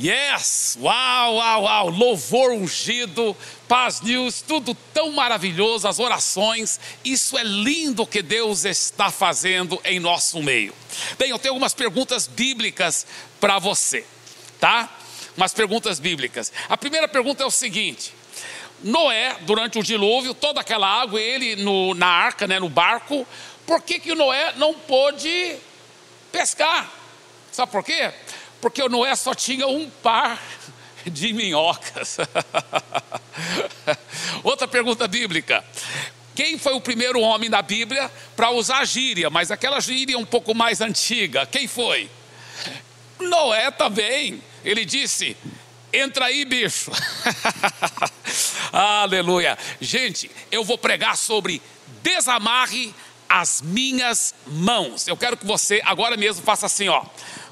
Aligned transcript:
Yes! 0.00 0.78
Uau, 0.80 1.34
uau, 1.34 1.62
uau! 1.64 1.90
Louvor 1.90 2.52
ungido, 2.52 3.36
paz 3.68 4.00
news, 4.00 4.40
tudo 4.40 4.74
tão 4.94 5.12
maravilhoso, 5.12 5.86
as 5.86 5.98
orações. 5.98 6.80
Isso 7.04 7.36
é 7.36 7.42
lindo 7.42 8.06
que 8.06 8.22
Deus 8.22 8.64
está 8.64 9.10
fazendo 9.10 9.78
em 9.84 10.00
nosso 10.00 10.42
meio. 10.42 10.74
Bem, 11.18 11.28
eu 11.28 11.38
tenho 11.38 11.52
algumas 11.52 11.74
perguntas 11.74 12.26
bíblicas 12.26 13.06
para 13.38 13.58
você, 13.58 14.06
tá? 14.58 14.88
Umas 15.36 15.52
perguntas 15.52 16.00
bíblicas. 16.00 16.50
A 16.66 16.78
primeira 16.78 17.06
pergunta 17.06 17.42
é 17.42 17.46
o 17.46 17.50
seguinte: 17.50 18.14
Noé, 18.82 19.36
durante 19.42 19.78
o 19.78 19.82
dilúvio, 19.82 20.32
toda 20.32 20.62
aquela 20.62 20.88
água, 20.88 21.20
ele 21.20 21.56
no, 21.56 21.92
na 21.92 22.06
arca, 22.08 22.46
né, 22.46 22.58
no 22.58 22.70
barco, 22.70 23.26
por 23.66 23.82
que, 23.82 24.00
que 24.00 24.14
Noé 24.14 24.54
não 24.56 24.72
pôde 24.72 25.56
pescar? 26.32 26.90
Sabe 27.52 27.70
por 27.70 27.84
quê? 27.84 28.10
Porque 28.60 28.82
o 28.82 28.88
Noé 28.88 29.14
só 29.16 29.34
tinha 29.34 29.66
um 29.66 29.88
par 29.88 30.40
de 31.06 31.32
minhocas. 31.32 32.18
Outra 34.44 34.68
pergunta 34.68 35.08
bíblica. 35.08 35.64
Quem 36.34 36.58
foi 36.58 36.74
o 36.74 36.80
primeiro 36.80 37.20
homem 37.20 37.50
da 37.50 37.60
Bíblia 37.60 38.10
para 38.36 38.50
usar 38.50 38.84
gíria, 38.84 39.28
mas 39.28 39.50
aquela 39.50 39.80
gíria 39.80 40.16
um 40.18 40.24
pouco 40.24 40.54
mais 40.54 40.80
antiga? 40.80 41.44
Quem 41.46 41.66
foi? 41.66 42.08
Noé 43.18 43.70
também. 43.70 44.42
Ele 44.64 44.84
disse: 44.84 45.36
Entra 45.92 46.26
aí, 46.26 46.44
bicho. 46.44 46.90
Aleluia. 48.72 49.58
Gente, 49.80 50.30
eu 50.50 50.64
vou 50.64 50.78
pregar 50.78 51.16
sobre 51.16 51.60
desamarre 52.02 52.94
as 53.28 53.60
minhas 53.60 54.34
mãos. 54.46 55.08
Eu 55.08 55.16
quero 55.16 55.36
que 55.36 55.46
você 55.46 55.80
agora 55.84 56.16
mesmo 56.16 56.42
faça 56.42 56.66
assim, 56.66 56.88
ó. 56.88 57.04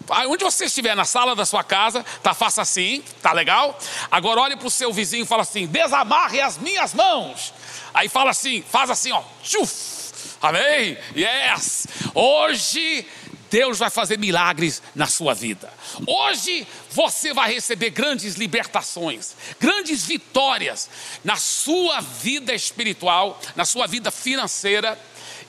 Onde 0.08 0.44
você 0.44 0.66
estiver 0.66 0.94
na 0.94 1.04
sala 1.04 1.34
da 1.34 1.44
sua 1.44 1.62
casa, 1.62 2.04
tá, 2.22 2.34
faça 2.34 2.62
assim, 2.62 3.02
tá 3.22 3.32
legal? 3.32 3.78
Agora 4.10 4.40
olhe 4.40 4.56
para 4.56 4.66
o 4.66 4.70
seu 4.70 4.92
vizinho 4.92 5.24
e 5.24 5.26
fala 5.26 5.42
assim: 5.42 5.66
desamarre 5.66 6.40
as 6.40 6.58
minhas 6.58 6.94
mãos. 6.94 7.52
Aí 7.92 8.08
fala 8.08 8.30
assim, 8.30 8.62
faz 8.62 8.90
assim, 8.90 9.12
ó. 9.12 9.22
Tchuf, 9.42 10.12
amém? 10.40 10.96
Yes! 11.16 11.86
Hoje 12.14 13.06
Deus 13.50 13.78
vai 13.78 13.90
fazer 13.90 14.18
milagres 14.18 14.82
na 14.94 15.06
sua 15.06 15.34
vida. 15.34 15.72
Hoje 16.06 16.66
você 16.90 17.32
vai 17.32 17.52
receber 17.52 17.90
grandes 17.90 18.34
libertações, 18.34 19.34
grandes 19.58 20.04
vitórias 20.04 20.88
na 21.24 21.36
sua 21.36 22.00
vida 22.00 22.54
espiritual, 22.54 23.40
na 23.56 23.64
sua 23.64 23.86
vida 23.86 24.10
financeira 24.10 24.98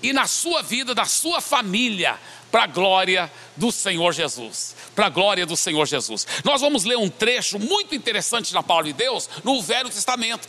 e 0.02 0.13
na 0.13 0.27
sua 0.27 0.61
vida, 0.61 0.95
da 0.95 1.05
sua 1.05 1.41
família 1.41 2.17
para 2.52 2.64
a 2.64 2.67
glória 2.67 3.31
do 3.55 3.72
Senhor 3.72 4.14
Jesus. 4.14 4.75
Para 4.95 5.08
a 5.08 5.09
glória 5.09 5.45
do 5.45 5.55
Senhor 5.55 5.86
Jesus. 5.86 6.25
Nós 6.44 6.61
vamos 6.61 6.83
ler 6.83 6.97
um 6.97 7.09
trecho 7.09 7.59
muito 7.59 7.95
interessante 7.95 8.53
na 8.53 8.64
palavra 8.64 8.92
de 8.92 8.97
Deus 8.97 9.30
no 9.44 9.61
Velho 9.61 9.89
Testamento. 9.89 10.47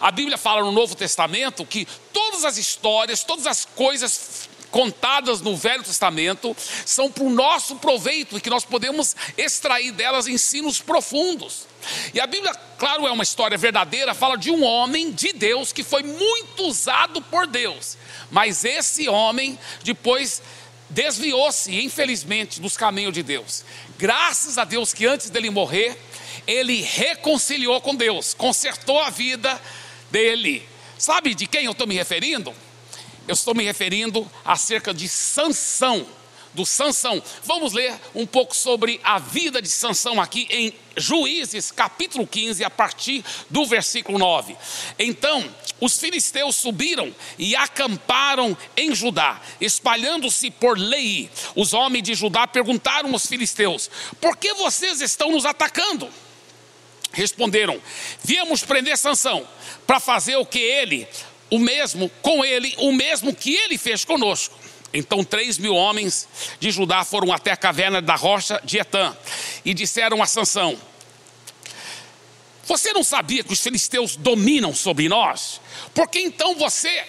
A 0.00 0.10
Bíblia 0.10 0.38
fala 0.38 0.62
no 0.62 0.72
Novo 0.72 0.94
Testamento 0.94 1.64
que 1.64 1.86
todas 2.12 2.44
as 2.44 2.56
histórias, 2.56 3.24
todas 3.24 3.46
as 3.46 3.64
coisas 3.64 4.48
contadas 4.70 5.40
no 5.40 5.56
Velho 5.56 5.82
Testamento 5.82 6.54
são 6.84 7.10
para 7.10 7.24
o 7.24 7.30
nosso 7.30 7.76
proveito 7.76 8.36
e 8.36 8.40
que 8.40 8.50
nós 8.50 8.64
podemos 8.64 9.16
extrair 9.36 9.92
delas 9.92 10.26
ensinos 10.26 10.80
profundos. 10.80 11.66
E 12.12 12.20
a 12.20 12.26
Bíblia, 12.26 12.54
claro, 12.78 13.06
é 13.06 13.10
uma 13.10 13.22
história 13.22 13.56
verdadeira, 13.56 14.14
fala 14.14 14.36
de 14.36 14.50
um 14.50 14.62
homem 14.62 15.10
de 15.10 15.32
Deus 15.32 15.72
que 15.72 15.82
foi 15.82 16.02
muito 16.02 16.64
usado 16.64 17.22
por 17.22 17.46
Deus, 17.46 17.96
mas 18.30 18.64
esse 18.64 19.08
homem 19.08 19.58
depois 19.82 20.42
desviou-se, 20.90 21.74
infelizmente, 21.74 22.60
dos 22.60 22.76
caminhos 22.76 23.12
de 23.12 23.22
Deus. 23.22 23.64
Graças 23.98 24.58
a 24.58 24.64
Deus 24.64 24.92
que 24.94 25.06
antes 25.06 25.30
dele 25.30 25.50
morrer, 25.50 25.98
ele 26.46 26.80
reconciliou 26.82 27.80
com 27.80 27.94
Deus, 27.94 28.34
consertou 28.34 29.00
a 29.00 29.10
vida 29.10 29.60
dele. 30.10 30.66
Sabe 30.96 31.34
de 31.34 31.46
quem 31.46 31.64
eu 31.64 31.72
estou 31.72 31.86
me 31.86 31.94
referindo? 31.94 32.54
Eu 33.26 33.34
estou 33.34 33.54
me 33.54 33.64
referindo 33.64 34.28
acerca 34.44 34.94
de 34.94 35.08
Sansão 35.08 36.06
do 36.54 36.64
Sansão. 36.64 37.22
Vamos 37.44 37.72
ler 37.72 37.94
um 38.14 38.26
pouco 38.26 38.54
sobre 38.54 39.00
a 39.02 39.18
vida 39.18 39.60
de 39.60 39.68
Sansão 39.68 40.20
aqui 40.20 40.46
em 40.50 40.72
Juízes, 40.96 41.70
capítulo 41.70 42.26
15, 42.26 42.64
a 42.64 42.70
partir 42.70 43.24
do 43.48 43.64
versículo 43.66 44.18
9. 44.18 44.56
Então, 44.98 45.48
os 45.80 45.98
filisteus 45.98 46.56
subiram 46.56 47.14
e 47.38 47.54
acamparam 47.54 48.56
em 48.76 48.94
Judá, 48.94 49.40
espalhando-se 49.60 50.50
por 50.50 50.76
Lei. 50.76 51.30
Os 51.54 51.72
homens 51.72 52.02
de 52.02 52.14
Judá 52.14 52.46
perguntaram 52.46 53.12
aos 53.12 53.26
filisteus: 53.26 53.90
Por 54.20 54.36
que 54.36 54.54
vocês 54.54 55.00
estão 55.00 55.30
nos 55.32 55.46
atacando? 55.46 56.08
Responderam: 57.12 57.80
Viemos 58.22 58.62
prender 58.64 58.98
Sansão 58.98 59.46
para 59.86 60.00
fazer 60.00 60.36
o 60.36 60.46
que 60.46 60.58
ele, 60.58 61.06
o 61.50 61.58
mesmo 61.58 62.10
com 62.22 62.44
ele, 62.44 62.74
o 62.78 62.92
mesmo 62.92 63.34
que 63.34 63.54
ele 63.54 63.78
fez 63.78 64.04
conosco. 64.04 64.58
Então 64.92 65.22
três 65.22 65.58
mil 65.58 65.74
homens 65.74 66.28
de 66.58 66.70
Judá 66.70 67.04
foram 67.04 67.32
até 67.32 67.52
a 67.52 67.56
caverna 67.56 68.00
da 68.00 68.14
rocha 68.14 68.60
de 68.64 68.78
Etã 68.78 69.14
e 69.64 69.74
disseram 69.74 70.22
a 70.22 70.26
Sansão: 70.26 70.78
Você 72.64 72.92
não 72.92 73.04
sabia 73.04 73.44
que 73.44 73.52
os 73.52 73.60
filisteus 73.60 74.16
dominam 74.16 74.74
sobre 74.74 75.08
nós? 75.08 75.60
Por 75.94 76.08
que 76.08 76.20
então 76.20 76.54
você 76.54 77.04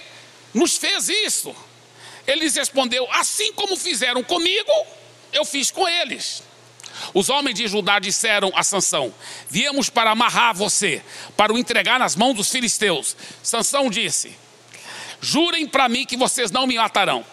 nos 0.54 0.78
fez 0.78 1.08
isso? 1.08 1.56
Ele 2.28 2.42
lhes 2.42 2.56
respondeu: 2.56 3.08
Assim 3.12 3.54
como 3.54 3.78
fizeram 3.78 4.24
comigo, 4.24 4.72
eu 5.32 5.46
fiz 5.46 5.72
com 5.72 5.88
eles. 5.88 6.44
Os 7.14 7.30
homens 7.30 7.56
de 7.56 7.68
Judá 7.68 7.98
disseram 7.98 8.52
a 8.56 8.64
Sansão: 8.64 9.14
Viemos 9.50 9.90
para 9.90 10.12
amarrar 10.12 10.54
você, 10.54 11.02
para 11.38 11.54
o 11.54 11.58
entregar 11.58 11.98
nas 11.98 12.16
mãos 12.16 12.34
dos 12.34 12.52
filisteus. 12.52 13.16
Sansão 13.42 13.90
disse: 13.90 14.36
Jurem 15.22 15.68
para 15.68 15.90
mim 15.90 16.06
que 16.06 16.18
vocês 16.18 16.52
não 16.52 16.68
me 16.68 16.76
matarão. 16.76 17.26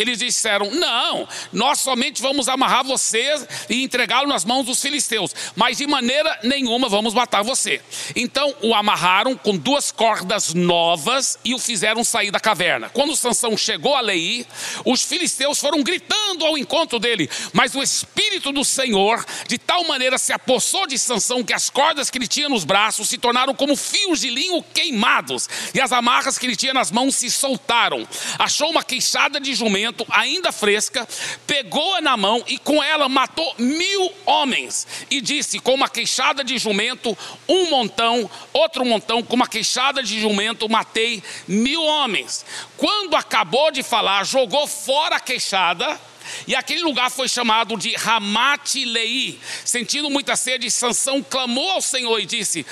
Eles 0.00 0.18
disseram: 0.18 0.70
Não, 0.70 1.28
nós 1.52 1.80
somente 1.80 2.22
vamos 2.22 2.48
amarrar 2.48 2.82
vocês 2.82 3.46
e 3.68 3.82
entregá-lo 3.84 4.26
nas 4.26 4.46
mãos 4.46 4.64
dos 4.64 4.80
filisteus, 4.80 5.34
mas 5.54 5.76
de 5.76 5.86
maneira 5.86 6.40
nenhuma 6.42 6.88
vamos 6.88 7.12
matar 7.12 7.42
você. 7.42 7.82
Então 8.16 8.54
o 8.62 8.74
amarraram 8.74 9.36
com 9.36 9.54
duas 9.54 9.92
cordas 9.92 10.54
novas 10.54 11.38
e 11.44 11.52
o 11.54 11.58
fizeram 11.58 12.02
sair 12.02 12.30
da 12.30 12.40
caverna. 12.40 12.88
Quando 12.88 13.14
Sansão 13.14 13.54
chegou 13.58 13.94
a 13.94 14.00
Leí, 14.00 14.46
os 14.86 15.02
filisteus 15.02 15.60
foram 15.60 15.82
gritando 15.82 16.46
ao 16.46 16.56
encontro 16.56 16.98
dele, 16.98 17.28
mas 17.52 17.74
o 17.74 17.82
espírito 17.82 18.52
do 18.52 18.64
Senhor 18.64 19.22
de 19.46 19.58
tal 19.58 19.84
maneira 19.84 20.16
se 20.16 20.32
apossou 20.32 20.86
de 20.86 20.98
Sansão 20.98 21.44
que 21.44 21.52
as 21.52 21.68
cordas 21.68 22.08
que 22.08 22.16
ele 22.16 22.26
tinha 22.26 22.48
nos 22.48 22.64
braços 22.64 23.10
se 23.10 23.18
tornaram 23.18 23.54
como 23.54 23.76
fios 23.76 24.20
de 24.20 24.30
linho 24.30 24.62
queimados 24.62 25.46
e 25.74 25.80
as 25.80 25.92
amarras 25.92 26.38
que 26.38 26.46
ele 26.46 26.56
tinha 26.56 26.72
nas 26.72 26.90
mãos 26.90 27.16
se 27.16 27.30
soltaram. 27.30 28.08
Achou 28.38 28.70
uma 28.70 28.82
queixada 28.82 29.38
de 29.38 29.54
jumento 29.54 29.89
ainda 30.10 30.52
fresca, 30.52 31.06
pegou-a 31.46 32.00
na 32.00 32.16
mão 32.16 32.42
e 32.46 32.58
com 32.58 32.82
ela 32.82 33.08
matou 33.08 33.54
mil 33.58 34.12
homens. 34.26 34.86
E 35.10 35.20
disse: 35.20 35.58
com 35.58 35.74
uma 35.74 35.88
queixada 35.88 36.42
de 36.42 36.58
jumento, 36.58 37.16
um 37.48 37.70
montão, 37.70 38.30
outro 38.52 38.84
montão, 38.84 39.22
com 39.22 39.36
uma 39.36 39.48
queixada 39.48 40.02
de 40.02 40.20
jumento, 40.20 40.68
matei 40.68 41.22
mil 41.46 41.82
homens. 41.82 42.44
Quando 42.76 43.16
acabou 43.16 43.70
de 43.70 43.82
falar, 43.82 44.24
jogou 44.24 44.66
fora 44.66 45.16
a 45.16 45.20
queixada. 45.20 46.00
E 46.46 46.54
aquele 46.54 46.82
lugar 46.82 47.10
foi 47.10 47.28
chamado 47.28 47.76
de 47.76 47.94
Ramate 47.96 48.84
Lei. 48.84 49.40
Sentindo 49.64 50.08
muita 50.10 50.36
sede, 50.36 50.70
Sansão 50.70 51.22
clamou 51.22 51.70
ao 51.70 51.82
Senhor 51.82 52.18
e 52.20 52.26
disse: 52.26 52.64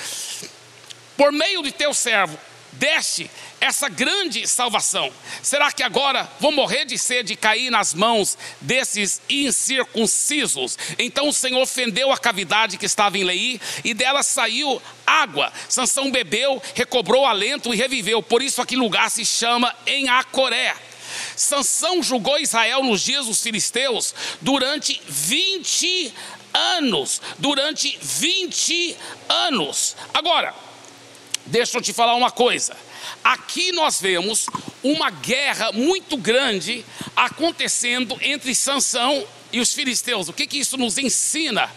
Por 1.17 1.31
meio 1.31 1.61
de 1.61 1.71
teu 1.71 1.93
servo, 1.93 2.37
deste 2.73 3.29
essa 3.59 3.89
grande 3.89 4.47
salvação. 4.47 5.11
Será 5.41 5.71
que 5.71 5.83
agora 5.83 6.29
vou 6.39 6.51
morrer 6.51 6.85
de 6.85 6.97
sede 6.97 7.33
e 7.33 7.37
cair 7.37 7.69
nas 7.69 7.93
mãos 7.93 8.37
desses 8.61 9.21
incircuncisos? 9.29 10.77
Então 10.97 11.27
o 11.27 11.33
Senhor 11.33 11.65
fendeu 11.65 12.11
a 12.11 12.17
cavidade 12.17 12.77
que 12.77 12.85
estava 12.85 13.17
em 13.17 13.23
Leí 13.23 13.59
e 13.83 13.93
dela 13.93 14.23
saiu 14.23 14.81
água. 15.05 15.51
Sansão 15.67 16.11
bebeu, 16.11 16.61
recobrou 16.73 17.25
alento 17.25 17.73
e 17.73 17.77
reviveu. 17.77 18.23
Por 18.23 18.41
isso 18.41 18.61
aquele 18.61 18.81
lugar 18.81 19.09
se 19.11 19.25
chama 19.25 19.75
em 19.85 20.07
Acoré. 20.09 20.75
Sansão 21.35 22.03
julgou 22.03 22.37
Israel 22.37 22.83
nos 22.83 23.01
dias 23.01 23.25
dos 23.25 23.41
filisteus 23.41 24.13
durante 24.41 25.01
20 25.07 26.13
anos, 26.53 27.21
durante 27.37 27.97
20 28.01 28.95
anos. 29.27 29.95
Agora, 30.13 30.53
deixa 31.49 31.77
eu 31.77 31.81
te 31.81 31.93
falar 31.93 32.15
uma 32.15 32.31
coisa. 32.31 32.75
Aqui 33.23 33.71
nós 33.71 33.99
vemos 33.99 34.47
uma 34.83 35.09
guerra 35.09 35.71
muito 35.71 36.17
grande 36.17 36.85
acontecendo 37.15 38.17
entre 38.21 38.55
Sansão 38.55 39.25
e 39.51 39.59
os 39.59 39.73
filisteus. 39.73 40.29
O 40.29 40.33
que, 40.33 40.47
que 40.47 40.59
isso 40.59 40.77
nos 40.77 40.97
ensina? 40.97 41.69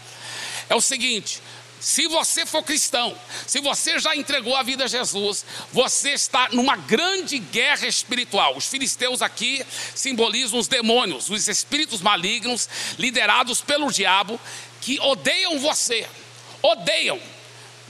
É 0.69 0.75
o 0.75 0.81
seguinte: 0.81 1.41
se 1.81 2.07
você 2.07 2.47
for 2.47 2.63
cristão, 2.63 3.17
se 3.47 3.61
você 3.61 3.99
já 3.99 4.15
entregou 4.15 4.55
a 4.55 4.63
vida 4.63 4.85
a 4.85 4.89
Jesus, 4.89 5.45
você 5.73 6.11
está 6.11 6.49
numa 6.53 6.77
grande 6.77 7.39
guerra 7.39 7.87
espiritual. 7.87 8.57
Os 8.57 8.67
filisteus 8.67 9.21
aqui 9.21 9.65
simbolizam 9.95 10.59
os 10.59 10.69
demônios, 10.69 11.29
os 11.29 11.49
espíritos 11.49 12.01
malignos 12.01 12.69
liderados 12.99 13.61
pelo 13.61 13.91
diabo 13.91 14.41
que 14.81 15.01
odeiam 15.01 15.59
você 15.59 16.07
odeiam. 16.63 17.19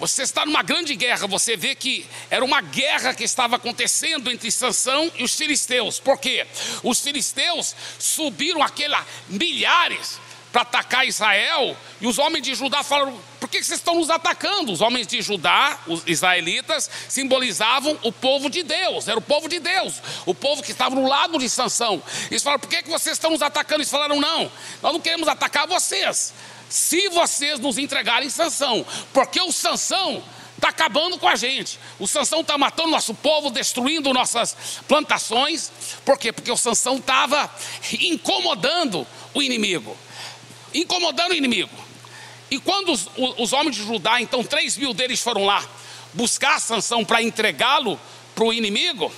Você 0.03 0.25
está 0.25 0.45
numa 0.45 0.65
grande 0.65 0.97
guerra, 0.97 1.29
você 1.29 1.57
vê 1.57 1.77
que 1.77 2.05
era 2.29 2.45
uma 2.45 2.61
guerra 2.61 3.15
que 3.15 3.23
estava 3.23 3.55
acontecendo 3.55 4.33
entre 4.33 4.51
Sansão 4.51 5.09
e 5.17 5.23
os 5.23 5.37
filisteus. 5.37 6.01
Por 6.01 6.19
quê? 6.19 6.45
Os 6.83 6.99
filisteus 6.99 7.73
subiram 8.01 8.61
aquela 8.65 9.07
milhares 9.29 10.19
para 10.53 10.63
atacar 10.63 11.07
Israel, 11.07 11.77
e 12.01 12.09
os 12.09 12.19
homens 12.19 12.43
de 12.43 12.53
Judá 12.53 12.83
falaram: 12.83 13.17
por 13.39 13.49
que 13.49 13.63
vocês 13.63 13.79
estão 13.79 13.95
nos 13.95 14.11
atacando? 14.11 14.73
Os 14.73 14.81
homens 14.81 15.07
de 15.07 15.23
Judá, 15.23 15.79
os 15.87 16.03
israelitas, 16.05 16.91
simbolizavam 17.09 17.97
o 18.03 18.11
povo 18.11 18.51
de 18.51 18.65
Deus, 18.65 19.07
era 19.07 19.21
o 19.21 19.23
povo 19.23 19.49
de 19.49 19.61
Deus, 19.61 20.03
o 20.27 20.35
povo 20.35 20.65
que 20.65 20.73
estava 20.73 20.97
no 20.97 21.07
lado 21.07 21.39
de 21.39 21.49
Sansão. 21.49 22.03
Eles 22.29 22.43
falaram: 22.43 22.59
por 22.59 22.69
que, 22.69 22.83
vocês 22.91 23.15
estão 23.15 23.31
nos 23.31 23.41
atacando? 23.41 23.83
Eles 23.83 23.91
falaram: 23.91 24.21
não, 24.21 24.51
nós 24.83 24.93
não 24.93 25.01
queremos 25.01 25.29
atacar 25.29 25.69
vocês. 25.69 26.35
Se 26.73 27.09
vocês 27.11 27.61
nos 27.61 27.79
entregarem 27.79 28.31
Sansão, 28.31 28.87
porque 29.13 29.41
o 29.41 29.53
Sansão 29.53 30.23
está 30.57 30.69
acabando 30.69 31.19
com 31.19 31.29
a 31.29 31.37
gente. 31.37 31.79
O 31.99 32.07
Sansão 32.07 32.41
está 32.41 32.57
matando 32.57 32.91
nosso 32.91 33.15
povo, 33.15 33.51
destruindo 33.51 34.13
nossas 34.13 34.57
plantações. 34.89 35.71
Por 36.05 36.17
quê? 36.17 36.33
Porque 36.33 36.51
o 36.51 36.57
Sansão 36.57 36.97
estava 36.97 37.51
incomodando 38.01 39.07
o 39.35 39.43
inimigo 39.43 39.97
incomodando 40.75 41.33
o 41.33 41.35
inimigo. 41.35 41.71
E 42.51 42.59
quando 42.59 42.93
os, 42.93 43.09
os 43.39 43.53
homens 43.53 43.77
de 43.77 43.85
Judá, 43.85 44.21
então 44.21 44.45
três 44.45 44.77
mil 44.77 44.93
deles 44.93 45.21
foram 45.21 45.45
lá 45.45 45.65
buscar 46.13 46.61
Sansão 46.61 47.05
para 47.05 47.23
entregá-lo 47.23 47.99
para 48.35 48.45
o 48.45 48.53
inimigo, 48.53 49.13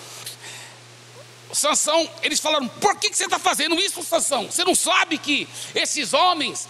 Sansão, 1.52 2.08
eles 2.22 2.40
falaram: 2.40 2.68
por 2.68 2.96
que, 2.96 3.10
que 3.10 3.16
você 3.16 3.24
está 3.24 3.38
fazendo 3.38 3.76
isso, 3.76 4.02
Sansão? 4.02 4.46
Você 4.50 4.64
não 4.64 4.74
sabe 4.74 5.18
que 5.18 5.48
esses 5.74 6.12
homens, 6.12 6.68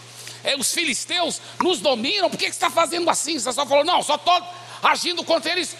os 0.59 0.73
filisteus, 0.73 1.41
nos 1.63 1.81
dominam? 1.81 2.29
Por 2.29 2.39
que, 2.39 2.47
que 2.47 2.53
você 2.53 2.57
está 2.57 2.71
fazendo 2.71 3.09
assim? 3.09 3.39
Sansão 3.39 3.67
falou: 3.67 3.85
não, 3.85 4.03
só 4.03 4.17
estou 4.17 4.43
agindo 4.83 5.25
contra 5.25 5.51
eles, 5.53 5.77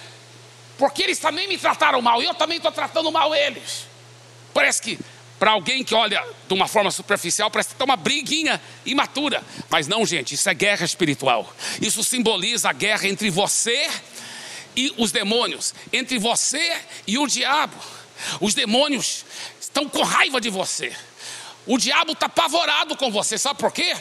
porque 0.79 1.03
eles 1.03 1.19
também 1.19 1.47
me 1.47 1.59
trataram 1.59 2.01
mal, 2.01 2.23
e 2.23 2.25
eu 2.25 2.35
também 2.35 2.57
estou 2.57 2.73
tratando 2.73 3.11
mal 3.13 3.35
eles. 3.35 3.87
Parece 4.55 4.81
que 4.81 4.99
para 5.39 5.51
alguém 5.51 5.85
que 5.85 5.95
olha 5.95 6.25
de 6.47 6.55
uma 6.55 6.69
forma 6.69 6.91
superficial, 6.91 7.51
parece 7.51 7.71
que 7.71 7.75
está 7.75 7.85
uma 7.85 7.97
briguinha 7.97 8.61
imatura. 8.87 9.43
Mas 9.69 9.87
não, 9.87 10.07
gente, 10.07 10.35
isso 10.35 10.49
é 10.49 10.55
guerra 10.55 10.85
espiritual. 10.85 11.53
Isso 11.83 12.03
simboliza 12.03 12.71
a 12.71 12.73
guerra 12.73 13.09
entre 13.09 13.29
você 13.31 13.91
e 14.77 14.95
os 14.97 15.13
demônios, 15.13 15.75
entre 15.93 16.19
você 16.19 16.81
e 17.07 17.19
o 17.19 17.27
diabo. 17.27 17.77
Os 18.41 18.55
demônios 18.55 19.25
estão 19.61 19.89
com 19.89 20.03
raiva 20.03 20.41
de 20.41 20.49
você. 20.49 20.93
O 21.67 21.79
diabo 21.79 22.13
está 22.13 22.27
apavorado 22.27 22.97
com 22.97 23.11
você, 23.11 23.37
sabe 23.37 23.59
por 23.59 23.73
quê? 23.73 23.95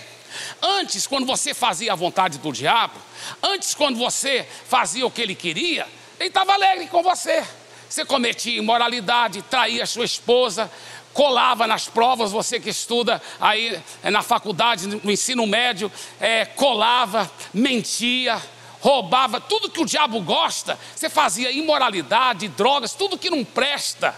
Antes, 0.62 1.08
quando 1.08 1.26
você 1.26 1.54
fazia 1.54 1.94
a 1.94 1.96
vontade 1.96 2.38
do 2.38 2.52
diabo, 2.52 3.00
antes, 3.42 3.74
quando 3.74 3.98
você 3.98 4.48
fazia 4.68 5.06
o 5.06 5.12
que 5.12 5.22
ele 5.22 5.36
queria, 5.36 5.88
ele 6.20 6.30
estava 6.30 6.54
alegre 6.54 6.88
com 6.88 7.02
você. 7.04 7.44
Você 7.90 8.06
cometia 8.06 8.58
imoralidade, 8.58 9.42
traía 9.44 9.86
sua 9.86 10.06
esposa, 10.06 10.72
colava 11.14 11.68
nas 11.68 11.88
provas, 11.88 12.32
você 12.32 12.60
que 12.60 12.70
estuda 12.70 13.22
aí 13.40 13.80
é, 14.02 14.10
na 14.10 14.24
faculdade, 14.24 14.88
no 14.88 15.12
ensino 15.12 15.46
médio, 15.46 15.92
é, 16.20 16.46
colava, 16.46 17.32
mentia, 17.54 18.42
roubava, 18.82 19.40
tudo 19.40 19.70
que 19.70 19.82
o 19.82 19.86
diabo 19.86 20.20
gosta, 20.22 20.78
você 20.96 21.10
fazia 21.10 21.52
imoralidade, 21.52 22.48
drogas, 22.50 22.94
tudo 22.94 23.18
que 23.18 23.30
não 23.30 23.46
presta 23.46 24.16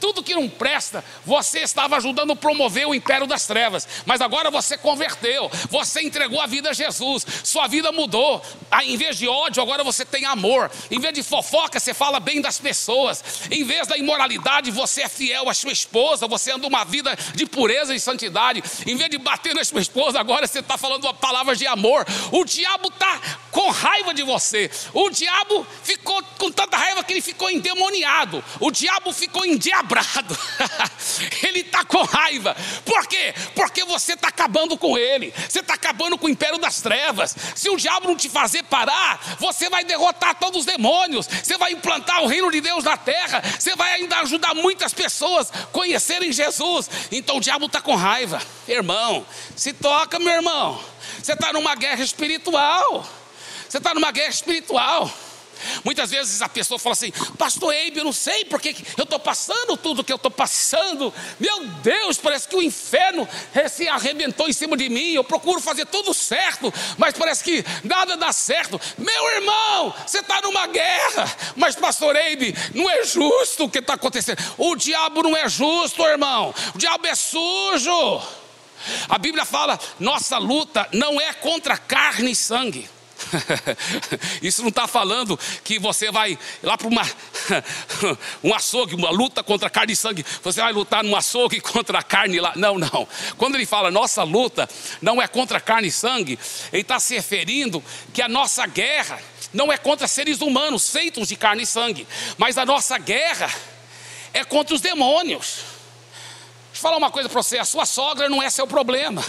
tudo 0.00 0.22
que 0.22 0.34
não 0.34 0.48
presta, 0.48 1.04
você 1.24 1.60
estava 1.60 1.96
ajudando 1.96 2.32
a 2.32 2.36
promover 2.36 2.86
o 2.86 2.94
império 2.94 3.26
das 3.26 3.46
trevas, 3.46 3.88
mas 4.04 4.20
agora 4.20 4.50
você 4.50 4.76
converteu, 4.76 5.50
você 5.70 6.02
entregou 6.02 6.40
a 6.40 6.46
vida 6.46 6.70
a 6.70 6.72
Jesus, 6.72 7.26
sua 7.42 7.66
vida 7.66 7.90
mudou. 7.92 8.42
Ah, 8.70 8.84
em 8.84 8.96
vez 8.96 9.16
de 9.16 9.26
ódio, 9.26 9.62
agora 9.62 9.82
você 9.82 10.04
tem 10.04 10.24
amor. 10.24 10.70
Em 10.90 11.00
vez 11.00 11.14
de 11.14 11.22
fofoca, 11.22 11.80
você 11.80 11.94
fala 11.94 12.20
bem 12.20 12.40
das 12.40 12.58
pessoas. 12.58 13.48
Em 13.50 13.64
vez 13.64 13.86
da 13.86 13.96
imoralidade, 13.96 14.70
você 14.70 15.02
é 15.02 15.08
fiel 15.08 15.48
à 15.48 15.54
sua 15.54 15.72
esposa, 15.72 16.26
você 16.26 16.52
anda 16.52 16.66
uma 16.66 16.84
vida 16.84 17.16
de 17.34 17.46
pureza 17.46 17.94
e 17.94 18.00
santidade. 18.00 18.62
Em 18.86 18.96
vez 18.96 19.10
de 19.10 19.18
bater 19.18 19.54
na 19.54 19.64
sua 19.64 19.80
esposa, 19.80 20.20
agora 20.20 20.46
você 20.46 20.58
está 20.58 20.76
falando 20.76 21.12
palavras 21.14 21.58
de 21.58 21.66
amor. 21.66 22.04
O 22.32 22.44
diabo 22.44 22.88
está 22.88 23.20
com 23.50 23.70
raiva 23.70 24.12
de 24.12 24.22
você. 24.22 24.70
O 24.92 25.08
diabo 25.10 25.66
ficou 25.82 26.22
com 26.38 26.50
tanta 26.50 26.76
raiva 26.76 27.02
que 27.02 27.12
ele 27.12 27.22
ficou 27.22 27.50
endemoniado. 27.50 28.44
O 28.60 28.70
diabo 28.70 29.12
ficou 29.12 29.44
endiabrado 29.44 29.85
quebrado, 29.86 30.36
ele 31.42 31.60
está 31.60 31.84
com 31.84 32.02
raiva. 32.02 32.56
Por 32.84 33.06
quê? 33.06 33.32
Porque 33.54 33.84
você 33.84 34.14
está 34.14 34.28
acabando 34.28 34.76
com 34.76 34.98
ele, 34.98 35.32
você 35.48 35.60
está 35.60 35.74
acabando 35.74 36.18
com 36.18 36.26
o 36.26 36.30
império 36.30 36.58
das 36.58 36.80
trevas. 36.80 37.34
Se 37.54 37.70
o 37.70 37.76
diabo 37.76 38.08
não 38.08 38.16
te 38.16 38.28
fazer 38.28 38.64
parar, 38.64 39.36
você 39.38 39.70
vai 39.70 39.84
derrotar 39.84 40.34
todos 40.34 40.60
os 40.60 40.66
demônios, 40.66 41.26
você 41.26 41.56
vai 41.56 41.72
implantar 41.72 42.22
o 42.22 42.26
reino 42.26 42.50
de 42.50 42.60
Deus 42.60 42.84
na 42.84 42.96
terra, 42.96 43.42
você 43.58 43.76
vai 43.76 43.92
ainda 43.94 44.18
ajudar 44.18 44.54
muitas 44.54 44.92
pessoas 44.92 45.50
a 45.52 45.66
conhecerem 45.66 46.32
Jesus. 46.32 46.90
Então 47.12 47.36
o 47.36 47.40
diabo 47.40 47.66
está 47.66 47.80
com 47.80 47.94
raiva, 47.94 48.42
irmão. 48.66 49.24
Se 49.54 49.72
toca, 49.72 50.18
meu 50.18 50.32
irmão. 50.32 50.82
Você 51.22 51.32
está 51.32 51.52
numa 51.52 51.74
guerra 51.74 52.02
espiritual. 52.02 53.06
Você 53.68 53.78
está 53.78 53.94
numa 53.94 54.10
guerra 54.10 54.30
espiritual. 54.30 55.10
Muitas 55.84 56.10
vezes 56.10 56.42
a 56.42 56.48
pessoa 56.48 56.78
fala 56.78 56.92
assim, 56.92 57.12
pastor 57.38 57.74
Eibe, 57.74 57.98
eu 57.98 58.04
não 58.04 58.12
sei 58.12 58.44
porque 58.44 58.74
eu 58.96 59.04
estou 59.04 59.18
passando 59.18 59.76
tudo 59.76 60.04
que 60.04 60.12
eu 60.12 60.16
estou 60.16 60.30
passando. 60.30 61.12
Meu 61.38 61.66
Deus, 61.82 62.18
parece 62.18 62.48
que 62.48 62.56
o 62.56 62.62
inferno 62.62 63.28
se 63.70 63.88
arrebentou 63.88 64.48
em 64.48 64.52
cima 64.52 64.76
de 64.76 64.88
mim. 64.88 65.12
Eu 65.12 65.24
procuro 65.24 65.60
fazer 65.60 65.86
tudo 65.86 66.12
certo, 66.14 66.72
mas 66.98 67.14
parece 67.16 67.44
que 67.44 67.64
nada 67.84 68.16
dá 68.16 68.32
certo. 68.32 68.80
Meu 68.98 69.30
irmão, 69.36 69.94
você 70.06 70.20
está 70.20 70.40
numa 70.40 70.66
guerra, 70.66 71.36
mas 71.56 71.76
pastor 71.76 72.16
Eibe, 72.16 72.54
não 72.74 72.88
é 72.90 73.04
justo 73.04 73.64
o 73.64 73.70
que 73.70 73.78
está 73.78 73.94
acontecendo. 73.94 74.38
O 74.58 74.76
diabo 74.76 75.22
não 75.22 75.36
é 75.36 75.48
justo, 75.48 76.02
irmão. 76.02 76.54
O 76.74 76.78
diabo 76.78 77.06
é 77.06 77.14
sujo. 77.14 78.22
A 79.08 79.18
Bíblia 79.18 79.44
fala: 79.44 79.78
nossa 79.98 80.38
luta 80.38 80.88
não 80.92 81.20
é 81.20 81.32
contra 81.32 81.76
carne 81.76 82.32
e 82.32 82.36
sangue 82.36 82.95
Isso 84.42 84.62
não 84.62 84.68
está 84.68 84.86
falando 84.86 85.38
que 85.64 85.78
você 85.78 86.10
vai 86.10 86.38
lá 86.62 86.76
para 86.76 86.88
uma 86.88 87.02
um 88.42 88.54
açougue, 88.54 88.94
uma 88.94 89.10
luta 89.10 89.42
contra 89.42 89.68
carne 89.70 89.92
e 89.92 89.96
sangue. 89.96 90.24
Você 90.42 90.60
vai 90.60 90.72
lutar 90.72 91.02
num 91.02 91.16
açougue 91.16 91.60
contra 91.60 91.98
a 91.98 92.02
carne 92.02 92.40
lá. 92.40 92.52
Não, 92.56 92.78
não. 92.78 93.06
Quando 93.36 93.56
ele 93.56 93.66
fala 93.66 93.90
nossa 93.90 94.22
luta 94.22 94.68
não 95.00 95.20
é 95.20 95.28
contra 95.28 95.60
carne 95.60 95.88
e 95.88 95.92
sangue, 95.92 96.38
ele 96.72 96.82
está 96.82 96.98
se 97.00 97.14
referindo 97.14 97.82
que 98.12 98.22
a 98.22 98.28
nossa 98.28 98.66
guerra 98.66 99.20
não 99.52 99.72
é 99.72 99.78
contra 99.78 100.06
seres 100.06 100.40
humanos 100.40 100.90
feitos 100.90 101.28
de 101.28 101.36
carne 101.36 101.62
e 101.62 101.66
sangue, 101.66 102.06
mas 102.36 102.58
a 102.58 102.66
nossa 102.66 102.98
guerra 102.98 103.52
é 104.32 104.44
contra 104.44 104.74
os 104.74 104.80
demônios. 104.80 105.75
Deixa 106.76 106.86
eu 106.86 106.90
falar 106.90 106.98
uma 106.98 107.10
coisa 107.10 107.26
para 107.26 107.42
você: 107.42 107.58
a 107.58 107.64
sua 107.64 107.86
sogra 107.86 108.28
não 108.28 108.42
é 108.42 108.50
seu 108.50 108.66
problema, 108.66 109.24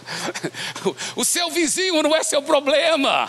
o 1.14 1.26
seu 1.26 1.50
vizinho 1.50 2.02
não 2.02 2.16
é 2.16 2.22
seu 2.22 2.40
problema, 2.40 3.28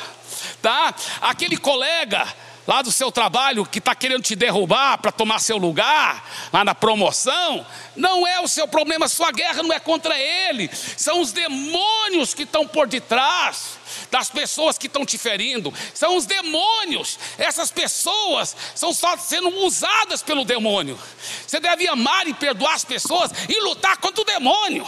tá? 0.61 0.95
Aquele 1.19 1.57
colega 1.57 2.25
lá 2.67 2.81
do 2.81 2.91
seu 2.91 3.11
trabalho 3.11 3.65
que 3.65 3.79
está 3.79 3.93
querendo 3.95 4.21
te 4.21 4.35
derrubar 4.35 4.97
para 4.97 5.11
tomar 5.11 5.39
seu 5.39 5.57
lugar, 5.57 6.29
lá 6.51 6.63
na 6.63 6.73
promoção, 6.75 7.65
não 7.95 8.25
é 8.27 8.39
o 8.39 8.47
seu 8.47 8.67
problema, 8.67 9.07
sua 9.07 9.31
guerra 9.31 9.63
não 9.63 9.73
é 9.73 9.79
contra 9.79 10.17
ele, 10.17 10.69
são 10.97 11.21
os 11.21 11.31
demônios 11.31 12.33
que 12.33 12.43
estão 12.43 12.67
por 12.67 12.87
detrás 12.87 13.83
das 14.09 14.29
pessoas 14.29 14.77
que 14.77 14.87
estão 14.87 15.05
te 15.05 15.17
ferindo, 15.17 15.73
são 15.93 16.15
os 16.15 16.25
demônios. 16.25 17.19
Essas 17.37 17.71
pessoas 17.71 18.55
são 18.75 18.93
só 18.93 19.17
sendo 19.17 19.49
usadas 19.65 20.21
pelo 20.21 20.45
demônio. 20.45 20.99
Você 21.45 21.59
deve 21.59 21.87
amar 21.87 22.27
e 22.27 22.33
perdoar 22.33 22.75
as 22.75 22.85
pessoas 22.85 23.31
e 23.49 23.59
lutar 23.61 23.97
contra 23.97 24.21
o 24.21 24.25
demônio, 24.25 24.85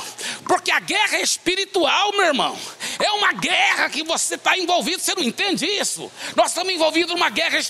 porque 0.48 0.72
a 0.72 0.80
guerra 0.80 1.18
é 1.18 1.22
espiritual, 1.22 2.12
meu 2.14 2.26
irmão. 2.26 2.58
É 3.00 3.12
uma 3.12 3.34
guerra 3.34 3.90
que 3.90 4.04
você 4.04 4.36
está 4.36 4.58
envolvido, 4.58 5.02
você 5.02 5.14
não 5.16 5.24
entende 5.24 5.66
isso? 5.66 6.12
Nós 6.36 6.52
estamos 6.52 6.74
envolvidos 6.74 7.14
numa 7.14 7.30
guerra 7.30 7.58
espiritual. 7.58 7.65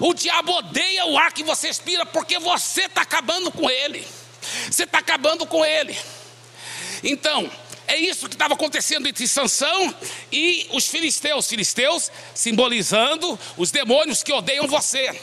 O 0.00 0.14
diabo 0.14 0.52
odeia 0.52 1.06
o 1.06 1.18
ar 1.18 1.32
que 1.32 1.42
você 1.42 1.68
expira 1.68 2.04
porque 2.06 2.38
você 2.38 2.82
está 2.82 3.02
acabando 3.02 3.50
com 3.50 3.68
ele. 3.70 4.06
Você 4.70 4.84
está 4.84 4.98
acabando 4.98 5.46
com 5.46 5.64
ele. 5.64 5.96
Então, 7.02 7.50
é 7.86 7.96
isso 7.96 8.28
que 8.28 8.34
estava 8.34 8.54
acontecendo 8.54 9.06
entre 9.06 9.28
Sansão 9.28 9.94
e 10.32 10.68
os 10.72 10.88
filisteus. 10.88 11.48
Filisteus 11.48 12.10
simbolizando 12.34 13.38
os 13.56 13.70
demônios 13.70 14.22
que 14.22 14.32
odeiam 14.32 14.66
você. 14.66 15.20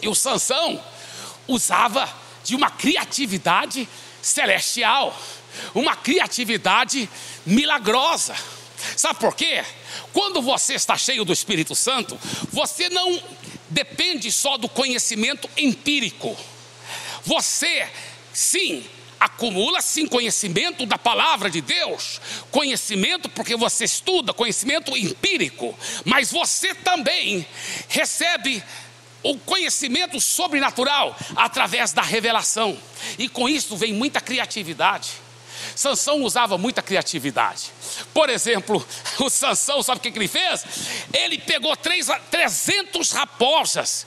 E 0.00 0.08
o 0.08 0.14
Sansão 0.14 0.82
usava 1.46 2.08
de 2.44 2.54
uma 2.54 2.70
criatividade 2.70 3.88
celestial, 4.20 5.16
uma 5.74 5.96
criatividade 5.96 7.08
milagrosa. 7.44 8.34
Sabe 8.96 9.18
por 9.18 9.34
quê? 9.34 9.64
Quando 10.12 10.42
você 10.42 10.74
está 10.74 10.96
cheio 10.96 11.24
do 11.24 11.32
Espírito 11.32 11.74
Santo, 11.74 12.18
você 12.50 12.88
não 12.88 13.20
depende 13.68 14.30
só 14.30 14.56
do 14.56 14.68
conhecimento 14.68 15.48
empírico. 15.56 16.36
Você, 17.24 17.88
sim, 18.32 18.84
acumula 19.18 19.80
sim 19.80 20.06
conhecimento 20.06 20.84
da 20.84 20.98
palavra 20.98 21.48
de 21.48 21.60
Deus, 21.60 22.20
conhecimento 22.50 23.28
porque 23.28 23.56
você 23.56 23.84
estuda, 23.84 24.34
conhecimento 24.34 24.96
empírico, 24.96 25.78
mas 26.04 26.32
você 26.32 26.74
também 26.74 27.46
recebe 27.88 28.62
o 29.22 29.38
conhecimento 29.38 30.20
sobrenatural 30.20 31.16
através 31.36 31.92
da 31.92 32.02
revelação. 32.02 32.76
E 33.18 33.28
com 33.28 33.48
isso 33.48 33.76
vem 33.76 33.92
muita 33.92 34.20
criatividade. 34.20 35.10
Sansão 35.74 36.22
usava 36.22 36.58
muita 36.58 36.82
criatividade. 36.82 37.70
Por 38.12 38.28
exemplo, 38.30 38.86
o 39.18 39.30
Sansão, 39.30 39.82
sabe 39.82 39.98
o 39.98 40.00
que, 40.00 40.08
ele 40.08 40.28
fez? 40.28 40.64
Ele 41.12 41.38
pegou 41.38 41.76
três, 41.76 42.08
300 42.30 43.12
raposas. 43.12 44.06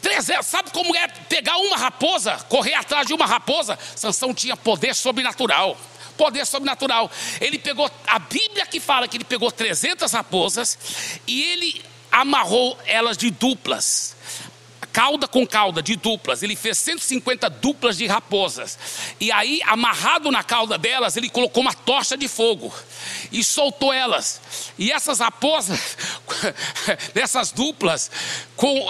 300, 0.00 0.46
sabe 0.46 0.70
como 0.70 0.94
é 0.96 1.08
pegar 1.08 1.56
uma 1.58 1.76
raposa, 1.76 2.36
correr 2.48 2.74
atrás 2.74 3.06
de 3.06 3.14
uma 3.14 3.26
raposa? 3.26 3.78
Sansão 3.96 4.34
tinha 4.34 4.56
poder 4.56 4.94
sobrenatural 4.94 5.78
poder 6.16 6.46
sobrenatural. 6.46 7.10
Ele 7.40 7.58
pegou 7.58 7.90
a 8.06 8.18
Bíblia 8.18 8.66
que 8.66 8.78
fala 8.78 9.08
que 9.08 9.16
ele 9.16 9.24
pegou 9.24 9.50
300 9.50 10.12
raposas 10.12 10.78
e 11.26 11.42
ele 11.42 11.82
amarrou 12.12 12.78
elas 12.84 13.16
de 13.16 13.30
duplas 13.30 14.14
cauda 14.92 15.26
com 15.26 15.46
cauda 15.46 15.82
de 15.82 15.96
duplas. 15.96 16.42
Ele 16.42 16.54
fez 16.54 16.78
150 16.78 17.48
duplas 17.48 17.96
de 17.96 18.06
raposas. 18.06 18.78
E 19.18 19.32
aí, 19.32 19.60
amarrado 19.64 20.30
na 20.30 20.44
cauda 20.44 20.76
delas, 20.76 21.16
ele 21.16 21.28
colocou 21.28 21.62
uma 21.62 21.72
tocha 21.72 22.16
de 22.16 22.28
fogo 22.28 22.72
e 23.30 23.42
soltou 23.42 23.92
elas. 23.92 24.40
E 24.78 24.92
essas 24.92 25.20
raposas, 25.20 25.96
dessas 27.14 27.50
duplas, 27.50 28.10
com, 28.56 28.86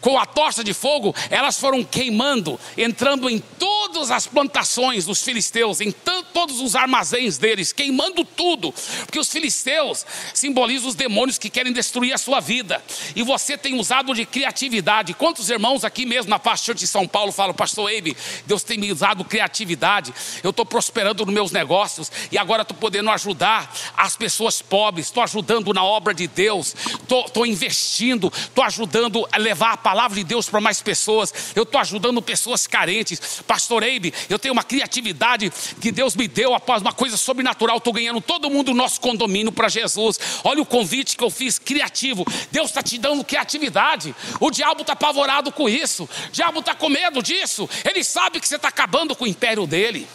com 0.00 0.18
a 0.18 0.26
tocha 0.26 0.64
de 0.64 0.72
fogo, 0.72 1.14
elas 1.30 1.58
foram 1.58 1.84
queimando, 1.84 2.58
entrando 2.76 3.28
em 3.28 3.38
todas 3.38 4.10
as 4.10 4.26
plantações 4.26 5.04
dos 5.04 5.22
filisteus, 5.22 5.80
em 5.80 5.92
todos 5.92 6.60
os 6.60 6.74
armazéns 6.74 7.38
deles, 7.38 7.72
queimando 7.72 8.24
tudo, 8.24 8.72
porque 9.04 9.18
os 9.18 9.30
filisteus 9.30 10.06
simbolizam 10.32 10.88
os 10.88 10.94
demônios 10.94 11.38
que 11.38 11.50
querem 11.50 11.72
destruir 11.72 12.12
a 12.12 12.18
sua 12.18 12.40
vida. 12.40 12.82
E 13.14 13.22
você 13.22 13.56
tem 13.58 13.78
usado 13.78 14.14
de 14.14 14.24
criatividade. 14.24 15.14
Quando 15.14 15.33
Quantos 15.34 15.50
irmãos 15.50 15.82
aqui 15.82 16.06
mesmo 16.06 16.30
na 16.30 16.38
Pastor 16.38 16.76
de 16.76 16.86
São 16.86 17.08
Paulo 17.08 17.32
falam, 17.32 17.52
Pastor 17.52 17.90
Eibe, 17.90 18.16
Deus 18.46 18.62
tem 18.62 18.78
me 18.78 18.92
usado 18.92 19.24
criatividade, 19.24 20.14
eu 20.44 20.50
estou 20.50 20.64
prosperando 20.64 21.26
nos 21.26 21.34
meus 21.34 21.50
negócios 21.50 22.08
e 22.30 22.38
agora 22.38 22.62
estou 22.62 22.76
podendo 22.76 23.10
ajudar 23.10 23.68
as 23.96 24.16
pessoas 24.16 24.62
pobres, 24.62 25.06
estou 25.06 25.24
ajudando 25.24 25.74
na 25.74 25.82
obra 25.82 26.14
de 26.14 26.28
Deus, 26.28 26.76
estou 27.02 27.44
investindo, 27.44 28.32
estou 28.32 28.62
ajudando 28.62 29.26
a 29.32 29.36
levar 29.36 29.72
a 29.72 29.76
palavra 29.76 30.16
de 30.16 30.22
Deus 30.22 30.48
para 30.48 30.60
mais 30.60 30.80
pessoas, 30.80 31.34
eu 31.56 31.64
estou 31.64 31.80
ajudando 31.80 32.22
pessoas 32.22 32.68
carentes. 32.68 33.42
Pastor 33.44 33.82
Eibe, 33.82 34.14
eu 34.30 34.38
tenho 34.38 34.54
uma 34.54 34.62
criatividade 34.62 35.52
que 35.80 35.90
Deus 35.90 36.14
me 36.14 36.28
deu 36.28 36.54
após 36.54 36.80
uma 36.80 36.92
coisa 36.92 37.16
sobrenatural, 37.16 37.78
estou 37.78 37.92
ganhando 37.92 38.20
todo 38.20 38.48
mundo 38.48 38.66
do 38.66 38.74
nosso 38.74 39.00
condomínio 39.00 39.50
para 39.50 39.68
Jesus. 39.68 40.16
Olha 40.44 40.62
o 40.62 40.66
convite 40.66 41.16
que 41.16 41.24
eu 41.24 41.30
fiz, 41.30 41.58
criativo. 41.58 42.24
Deus 42.52 42.68
está 42.68 42.84
te 42.84 42.98
dando 42.98 43.24
criatividade. 43.24 44.14
O 44.38 44.48
diabo 44.48 44.82
está 44.82 44.92
apavorado 44.92 45.23
apavorado 45.24 45.50
com 45.50 45.68
isso, 45.68 46.04
o 46.04 46.30
diabo 46.30 46.60
está 46.60 46.74
com 46.74 46.88
medo 46.88 47.22
disso, 47.22 47.68
ele 47.84 48.04
sabe 48.04 48.38
que 48.38 48.46
você 48.46 48.56
está 48.56 48.68
acabando 48.68 49.16
com 49.16 49.24
o 49.24 49.26
império 49.26 49.66
dele. 49.66 50.06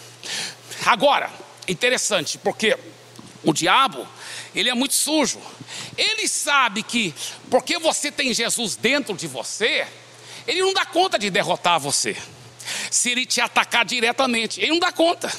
Agora, 0.86 1.32
interessante, 1.68 2.38
porque 2.38 2.78
o 3.44 3.52
diabo, 3.52 4.08
ele 4.54 4.70
é 4.70 4.74
muito 4.74 4.94
sujo, 4.94 5.40
ele 5.98 6.28
sabe 6.28 6.84
que, 6.84 7.14
porque 7.50 7.80
você 7.80 8.12
tem 8.12 8.34
Jesus 8.34 8.76
dentro 8.76 9.16
de 9.16 9.28
você, 9.28 9.88
ele 10.48 10.62
não 10.62 10.74
dá 10.74 10.86
conta 10.86 11.18
de 11.18 11.30
derrotar 11.30 11.80
você, 11.80 12.16
se 12.92 13.12
ele 13.12 13.26
te 13.26 13.42
atacar 13.42 13.84
diretamente, 13.84 14.62
ele 14.62 14.72
não 14.72 14.80
dá 14.80 14.92
conta. 14.92 15.32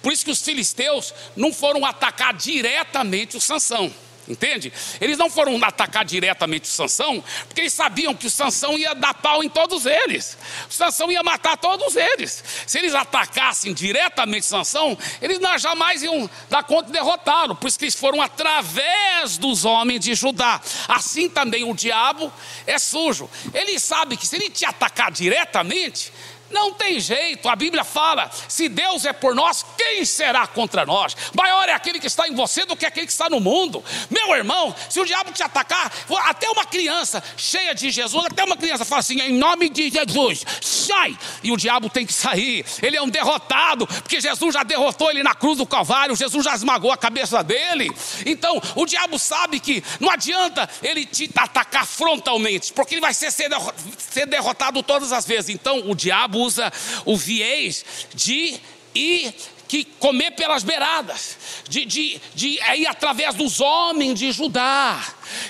Por 0.00 0.12
isso 0.12 0.24
que 0.24 0.30
os 0.30 0.42
filisteus 0.42 1.12
não 1.34 1.52
foram 1.52 1.84
atacar 1.84 2.34
diretamente 2.34 3.36
o 3.36 3.40
Sansão. 3.40 3.92
Entende? 4.28 4.72
Eles 5.00 5.16
não 5.16 5.30
foram 5.30 5.56
atacar 5.64 6.04
diretamente 6.04 6.64
o 6.64 6.72
Sansão, 6.72 7.22
porque 7.46 7.60
eles 7.60 7.72
sabiam 7.72 8.14
que 8.14 8.26
o 8.26 8.30
Sansão 8.30 8.76
ia 8.76 8.94
dar 8.94 9.14
pau 9.14 9.42
em 9.42 9.48
todos 9.48 9.86
eles. 9.86 10.36
O 10.68 10.72
Sansão 10.72 11.10
ia 11.10 11.22
matar 11.22 11.56
todos 11.56 11.94
eles. 11.94 12.42
Se 12.66 12.78
eles 12.78 12.94
atacassem 12.94 13.72
diretamente 13.72 14.46
Sansão, 14.46 14.98
eles 15.22 15.38
jamais 15.60 16.02
iam 16.02 16.28
dar 16.50 16.64
conta 16.64 16.86
de 16.86 16.92
derrotá-lo. 16.92 17.54
Por 17.54 17.68
isso 17.68 17.78
que 17.78 17.84
eles 17.84 17.94
foram 17.94 18.20
através 18.20 19.38
dos 19.38 19.64
homens 19.64 20.00
de 20.00 20.14
Judá. 20.14 20.60
Assim 20.88 21.28
também 21.28 21.64
o 21.64 21.74
diabo 21.74 22.32
é 22.66 22.78
sujo. 22.78 23.30
Ele 23.54 23.78
sabe 23.78 24.16
que 24.16 24.26
se 24.26 24.36
ele 24.36 24.50
te 24.50 24.64
atacar 24.64 25.10
diretamente, 25.10 26.12
não 26.50 26.72
tem 26.72 27.00
jeito, 27.00 27.48
a 27.48 27.56
Bíblia 27.56 27.84
fala: 27.84 28.30
se 28.48 28.68
Deus 28.68 29.04
é 29.04 29.12
por 29.12 29.34
nós, 29.34 29.64
quem 29.76 30.04
será 30.04 30.46
contra 30.46 30.86
nós? 30.86 31.16
Maior 31.34 31.68
é 31.68 31.72
aquele 31.72 31.98
que 31.98 32.06
está 32.06 32.28
em 32.28 32.34
você 32.34 32.64
do 32.64 32.76
que 32.76 32.86
aquele 32.86 33.06
que 33.06 33.12
está 33.12 33.28
no 33.28 33.40
mundo. 33.40 33.84
Meu 34.10 34.34
irmão, 34.34 34.74
se 34.88 35.00
o 35.00 35.04
diabo 35.04 35.32
te 35.32 35.42
atacar, 35.42 35.92
até 36.24 36.48
uma 36.48 36.64
criança 36.64 37.22
cheia 37.36 37.74
de 37.74 37.90
Jesus, 37.90 38.24
até 38.26 38.44
uma 38.44 38.56
criança 38.56 38.84
fala 38.84 39.00
assim: 39.00 39.20
em 39.20 39.32
nome 39.32 39.68
de 39.68 39.90
Jesus, 39.90 40.44
sai! 40.60 41.16
E 41.42 41.50
o 41.50 41.56
diabo 41.56 41.90
tem 41.90 42.06
que 42.06 42.12
sair, 42.12 42.64
ele 42.82 42.96
é 42.96 43.02
um 43.02 43.08
derrotado, 43.08 43.86
porque 43.86 44.20
Jesus 44.20 44.54
já 44.54 44.62
derrotou 44.62 45.10
ele 45.10 45.22
na 45.22 45.34
cruz 45.34 45.58
do 45.58 45.66
Calvário, 45.66 46.14
Jesus 46.16 46.44
já 46.44 46.54
esmagou 46.54 46.92
a 46.92 46.96
cabeça 46.96 47.42
dele. 47.42 47.90
Então, 48.24 48.60
o 48.74 48.86
diabo 48.86 49.18
sabe 49.18 49.58
que 49.60 49.82
não 49.98 50.10
adianta 50.10 50.68
ele 50.82 51.04
te 51.04 51.30
atacar 51.36 51.86
frontalmente, 51.86 52.72
porque 52.72 52.94
ele 52.94 53.00
vai 53.00 53.14
ser, 53.14 53.30
ser 53.30 54.26
derrotado 54.26 54.82
todas 54.82 55.12
as 55.12 55.26
vezes. 55.26 55.50
Então, 55.50 55.90
o 55.90 55.94
diabo 55.94 56.35
usa 56.36 56.72
o 57.04 57.16
viés 57.16 57.84
de 58.14 58.60
ir 58.94 59.34
que 59.68 59.84
comer 59.84 60.32
pelas 60.32 60.62
beiradas, 60.62 61.36
de, 61.68 61.84
de, 61.84 62.20
de 62.34 62.48
ir 62.76 62.86
através 62.86 63.34
dos 63.34 63.60
homens 63.60 64.18
de 64.18 64.30
Judá. 64.30 65.04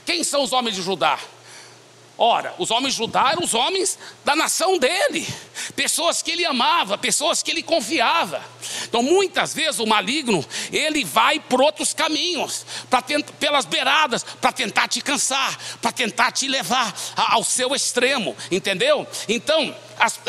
Quem 0.04 0.24
são 0.24 0.42
os 0.42 0.52
homens 0.52 0.74
de 0.74 0.82
Judá? 0.82 1.18
Ora, 2.18 2.54
os 2.58 2.70
homens 2.70 2.94
de 2.94 2.98
Judá 2.98 3.32
eram 3.32 3.44
os 3.44 3.52
homens 3.52 3.98
da 4.24 4.34
nação 4.34 4.78
dele, 4.78 5.26
pessoas 5.74 6.22
que 6.22 6.30
ele 6.30 6.46
amava, 6.46 6.96
pessoas 6.96 7.42
que 7.42 7.50
ele 7.50 7.62
confiava. 7.62 8.42
Então, 8.88 9.02
muitas 9.02 9.54
vezes 9.54 9.80
o 9.80 9.86
maligno 9.86 10.44
ele 10.72 11.04
vai 11.04 11.40
por 11.40 11.60
outros 11.60 11.92
caminhos, 11.92 12.64
pelas 13.38 13.64
beiradas, 13.64 14.24
para 14.40 14.52
tentar 14.52 14.88
te 14.88 15.00
cansar, 15.00 15.58
para 15.80 15.92
tentar 15.92 16.32
te 16.32 16.48
levar 16.48 16.94
ao 17.16 17.44
seu 17.44 17.74
extremo, 17.74 18.36
entendeu? 18.50 19.06
Então, 19.28 19.74
as, 19.98 20.20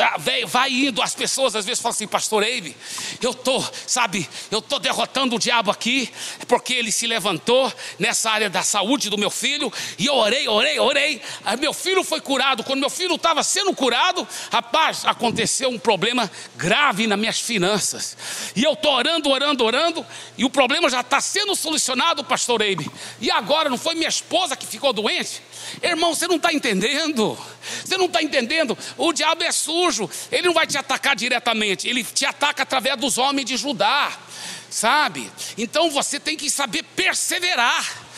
vai 0.46 0.70
indo, 0.70 1.02
as 1.02 1.14
pessoas 1.14 1.54
às 1.54 1.64
vezes 1.64 1.80
falam 1.80 1.94
assim, 1.94 2.06
pastor 2.06 2.42
Eibe, 2.42 2.76
eu 3.22 3.30
estou, 3.30 3.64
sabe, 3.86 4.28
eu 4.50 4.60
estou 4.60 4.78
derrotando 4.78 5.36
o 5.36 5.38
diabo 5.38 5.70
aqui, 5.70 6.10
porque 6.46 6.74
ele 6.74 6.90
se 6.90 7.06
levantou 7.06 7.72
nessa 7.98 8.30
área 8.30 8.48
da 8.48 8.62
saúde 8.62 9.10
do 9.10 9.18
meu 9.18 9.30
filho, 9.30 9.72
e 9.98 10.06
eu 10.06 10.14
orei, 10.14 10.48
orei, 10.48 10.78
orei, 10.78 11.22
aí 11.44 11.56
meu 11.56 11.72
filho 11.72 12.02
foi 12.02 12.20
curado, 12.20 12.64
quando 12.64 12.80
meu 12.80 12.90
filho 12.90 13.14
estava 13.14 13.42
sendo 13.42 13.74
curado, 13.74 14.26
rapaz, 14.50 15.04
aconteceu 15.04 15.68
um 15.68 15.78
problema 15.78 16.30
grave 16.56 17.06
nas 17.06 17.18
minhas 17.18 17.40
finanças, 17.40 18.16
e 18.54 18.64
eu 18.64 18.72
estou 18.72 18.92
orando, 18.92 19.30
orando, 19.30 19.64
orando, 19.64 20.06
e 20.36 20.44
o 20.44 20.50
problema 20.50 20.88
já 20.88 21.00
está 21.00 21.20
sendo 21.20 21.54
solucionado, 21.54 22.24
pastor 22.24 22.62
Eibe, 22.62 22.90
e 23.20 23.30
agora 23.30 23.68
não 23.68 23.78
foi 23.78 23.94
minha 23.94 24.08
esposa 24.08 24.56
que 24.56 24.66
ficou 24.66 24.92
doente? 24.92 25.42
Irmão, 25.82 26.14
você 26.14 26.26
não 26.26 26.36
está 26.36 26.52
entendendo. 26.52 27.38
Você 27.84 27.96
não 27.96 28.06
está 28.06 28.22
entendendo. 28.22 28.76
O 28.96 29.12
diabo 29.12 29.44
é 29.44 29.52
sujo. 29.52 30.08
Ele 30.30 30.48
não 30.48 30.54
vai 30.54 30.66
te 30.66 30.78
atacar 30.78 31.14
diretamente. 31.14 31.88
Ele 31.88 32.02
te 32.02 32.24
ataca 32.24 32.62
através 32.62 32.96
dos 32.96 33.18
homens 33.18 33.46
de 33.46 33.56
Judá. 33.56 34.12
Sabe? 34.70 35.30
Então 35.56 35.90
você 35.90 36.20
tem 36.20 36.36
que 36.36 36.50
saber 36.50 36.82
perseverar. 36.82 38.08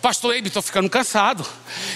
Pastor 0.00 0.34
Eibe, 0.34 0.46
estou 0.48 0.62
ficando 0.62 0.88
cansado. 0.88 1.44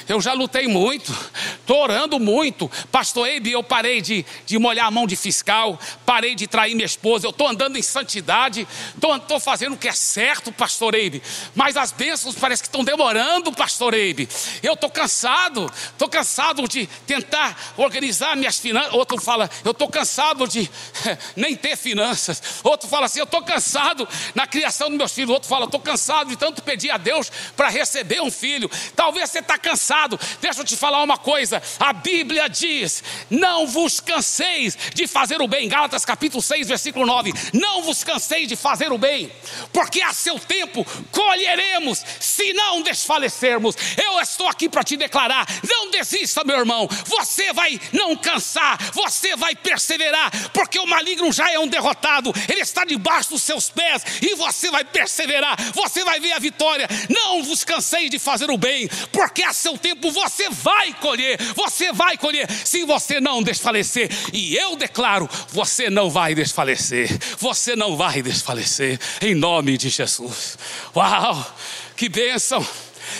Eu 0.08 0.20
já 0.20 0.32
lutei 0.32 0.66
muito, 0.66 1.16
estou 1.62 1.82
orando 1.82 2.20
muito. 2.20 2.70
Pastor 2.90 3.28
Eibe, 3.28 3.50
eu 3.50 3.62
parei 3.62 4.00
de, 4.00 4.24
de 4.44 4.58
molhar 4.58 4.86
a 4.86 4.90
mão 4.90 5.06
de 5.06 5.16
fiscal, 5.16 5.78
parei 6.04 6.34
de 6.34 6.46
trair 6.46 6.74
minha 6.74 6.86
esposa. 6.86 7.26
Eu 7.26 7.30
estou 7.30 7.48
andando 7.48 7.78
em 7.78 7.82
santidade, 7.82 8.66
estou 8.94 9.40
fazendo 9.40 9.74
o 9.74 9.78
que 9.78 9.88
é 9.88 9.92
certo, 9.92 10.52
Pastor 10.52 10.94
Eibe. 10.94 11.22
Mas 11.54 11.76
as 11.76 11.92
bênçãos 11.92 12.34
parece 12.34 12.62
que 12.62 12.68
estão 12.68 12.84
demorando, 12.84 13.52
Pastor 13.52 13.94
Eibe. 13.94 14.28
Eu 14.62 14.74
estou 14.74 14.90
cansado, 14.90 15.70
estou 15.92 16.08
cansado 16.08 16.68
de 16.68 16.86
tentar 17.06 17.74
organizar 17.76 18.36
minhas 18.36 18.58
finanças. 18.58 18.92
Outro 18.92 19.20
fala, 19.20 19.50
eu 19.64 19.72
estou 19.72 19.88
cansado 19.88 20.46
de 20.46 20.70
nem 21.36 21.56
ter 21.56 21.76
finanças. 21.76 22.42
Outro 22.62 22.88
fala 22.88 23.06
assim, 23.06 23.20
eu 23.20 23.24
estou 23.24 23.42
cansado 23.42 24.08
na 24.34 24.46
criação 24.46 24.88
dos 24.88 24.98
meus 24.98 25.12
filhos. 25.12 25.30
Outro 25.30 25.48
fala, 25.48 25.64
estou 25.64 25.80
cansado 25.80 26.28
de 26.28 26.36
tanto 26.36 26.62
pedir 26.62 26.90
a 26.90 26.96
Deus 26.96 27.30
para 27.56 27.68
receber 27.68 28.20
um 28.20 28.30
filho. 28.30 28.70
Talvez 28.94 29.30
você 29.30 29.38
está 29.38 29.58
cansado. 29.58 30.18
Deixa 30.40 30.60
eu 30.60 30.64
te 30.64 30.76
falar 30.76 31.02
uma 31.02 31.18
coisa: 31.18 31.51
coisa, 31.52 31.62
a 31.78 31.92
Bíblia 31.92 32.48
diz: 32.48 33.02
não 33.28 33.66
vos 33.66 34.00
canseis 34.00 34.78
de 34.94 35.06
fazer 35.06 35.42
o 35.42 35.48
bem. 35.48 35.68
Gálatas 35.68 36.04
capítulo 36.04 36.42
6, 36.42 36.68
versículo 36.68 37.04
9: 37.04 37.32
não 37.52 37.82
vos 37.82 38.02
canseis 38.04 38.48
de 38.48 38.56
fazer 38.56 38.92
o 38.92 38.98
bem, 38.98 39.30
porque 39.72 40.00
a 40.00 40.12
seu 40.12 40.38
tempo 40.38 40.86
colheremos, 41.10 42.02
se 42.20 42.52
não 42.52 42.82
desfalecermos. 42.82 43.76
Eu 44.02 44.20
estou 44.20 44.48
aqui 44.48 44.68
para 44.68 44.84
te 44.84 44.96
declarar: 44.96 45.46
não 45.68 45.90
desista, 45.90 46.44
meu 46.44 46.58
irmão, 46.58 46.88
você 47.06 47.52
vai 47.52 47.80
não 47.92 48.16
cansar, 48.16 48.78
você 48.92 49.36
vai 49.36 49.54
perseverar, 49.54 50.30
porque 50.52 50.78
o 50.78 50.86
maligno 50.86 51.32
já 51.32 51.50
é 51.50 51.58
um 51.58 51.68
derrotado, 51.68 52.32
ele 52.48 52.60
está 52.60 52.84
debaixo 52.84 53.30
dos 53.30 53.42
seus 53.42 53.68
pés 53.68 54.02
e 54.22 54.34
você 54.36 54.70
vai 54.70 54.84
perseverar, 54.84 55.56
você 55.72 56.04
vai 56.04 56.20
ver 56.20 56.32
a 56.32 56.38
vitória. 56.38 56.88
Não 57.08 57.42
vos 57.42 57.64
canseis 57.64 58.10
de 58.10 58.18
fazer 58.18 58.50
o 58.50 58.56
bem, 58.56 58.88
porque 59.10 59.42
a 59.42 59.52
seu 59.52 59.76
tempo 59.76 60.10
você 60.10 60.48
vai 60.48 60.92
colher, 60.94 61.38
você 61.54 61.92
vai 61.92 62.16
colher, 62.16 62.50
se 62.50 62.84
você 62.84 63.20
não 63.20 63.42
desfalecer. 63.42 64.10
E 64.32 64.56
eu 64.56 64.76
declaro: 64.76 65.28
você 65.48 65.90
não 65.90 66.10
vai 66.10 66.34
desfalecer, 66.34 67.08
você 67.38 67.76
não 67.76 67.96
vai 67.96 68.22
desfalecer, 68.22 68.98
em 69.20 69.34
nome 69.34 69.76
de 69.76 69.88
Jesus. 69.88 70.58
Uau, 70.94 71.56
que 71.96 72.08
bênção, 72.08 72.66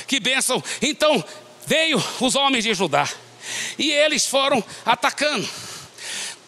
que 0.06 0.20
bênção. 0.20 0.62
Então 0.80 1.24
veio 1.66 2.02
os 2.20 2.34
homens 2.34 2.64
de 2.64 2.74
Judá 2.74 3.08
e 3.78 3.90
eles 3.90 4.26
foram 4.26 4.62
atacando. 4.84 5.48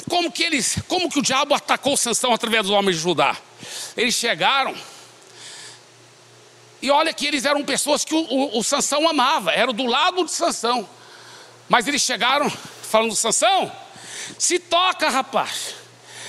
Como 0.09 0.31
que 0.31 0.43
eles, 0.43 0.79
como 0.87 1.11
que 1.11 1.19
o 1.19 1.23
diabo 1.23 1.55
atacou 1.55 1.97
Sansão 1.97 2.33
através 2.33 2.65
dos 2.65 2.73
homens 2.73 2.97
de 2.97 3.03
Judá? 3.03 3.37
Eles 3.97 4.15
chegaram 4.15 4.75
e 6.83 6.91
olha 6.91 7.15
que 7.15 7.27
eles 7.27 7.47
eram 7.47 7.65
pessoas 7.65 8.05
que 8.05 8.15
o, 8.15 8.19
o, 8.19 8.59
o 8.59 8.63
Sansão 8.63 9.09
amava, 9.09 9.51
eram 9.53 9.73
do 9.73 9.87
lado 9.87 10.23
de 10.25 10.31
Sansão. 10.31 10.87
Mas 11.69 11.87
eles 11.89 12.03
chegaram 12.03 12.51
falando, 12.51 13.15
Sansão, 13.17 13.73
se 14.39 14.59
toca, 14.59 15.09
rapaz. 15.09 15.75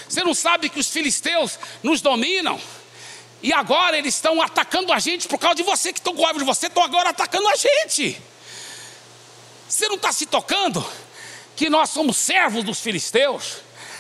Você 0.08 0.24
não 0.24 0.34
sabe 0.34 0.70
que 0.70 0.80
os 0.80 0.90
filisteus 0.90 1.60
nos 1.84 2.02
dominam? 2.02 2.60
E 3.42 3.54
agora 3.54 3.98
eles 3.98 4.16
estão 4.16 4.42
atacando 4.42 4.92
a 4.92 5.00
gente 5.00 5.28
por 5.28 5.38
causa 5.38 5.56
de 5.56 5.64
você, 5.64 5.92
que 5.92 6.00
estão 6.00 6.16
com 6.16 6.24
raiva 6.24 6.40
de 6.40 6.46
você, 6.46 6.68
estão 6.68 6.84
agora 6.84 7.10
atacando 7.10 7.48
a 7.48 7.56
gente. 7.56 8.20
Você 9.68 9.88
não 9.88 9.96
está 9.96 10.12
se 10.12 10.26
tocando 10.26 10.86
que 11.56 11.70
nós 11.70 11.90
somos 11.90 12.18
servos 12.18 12.64
dos 12.64 12.80
filisteus, 12.80 13.58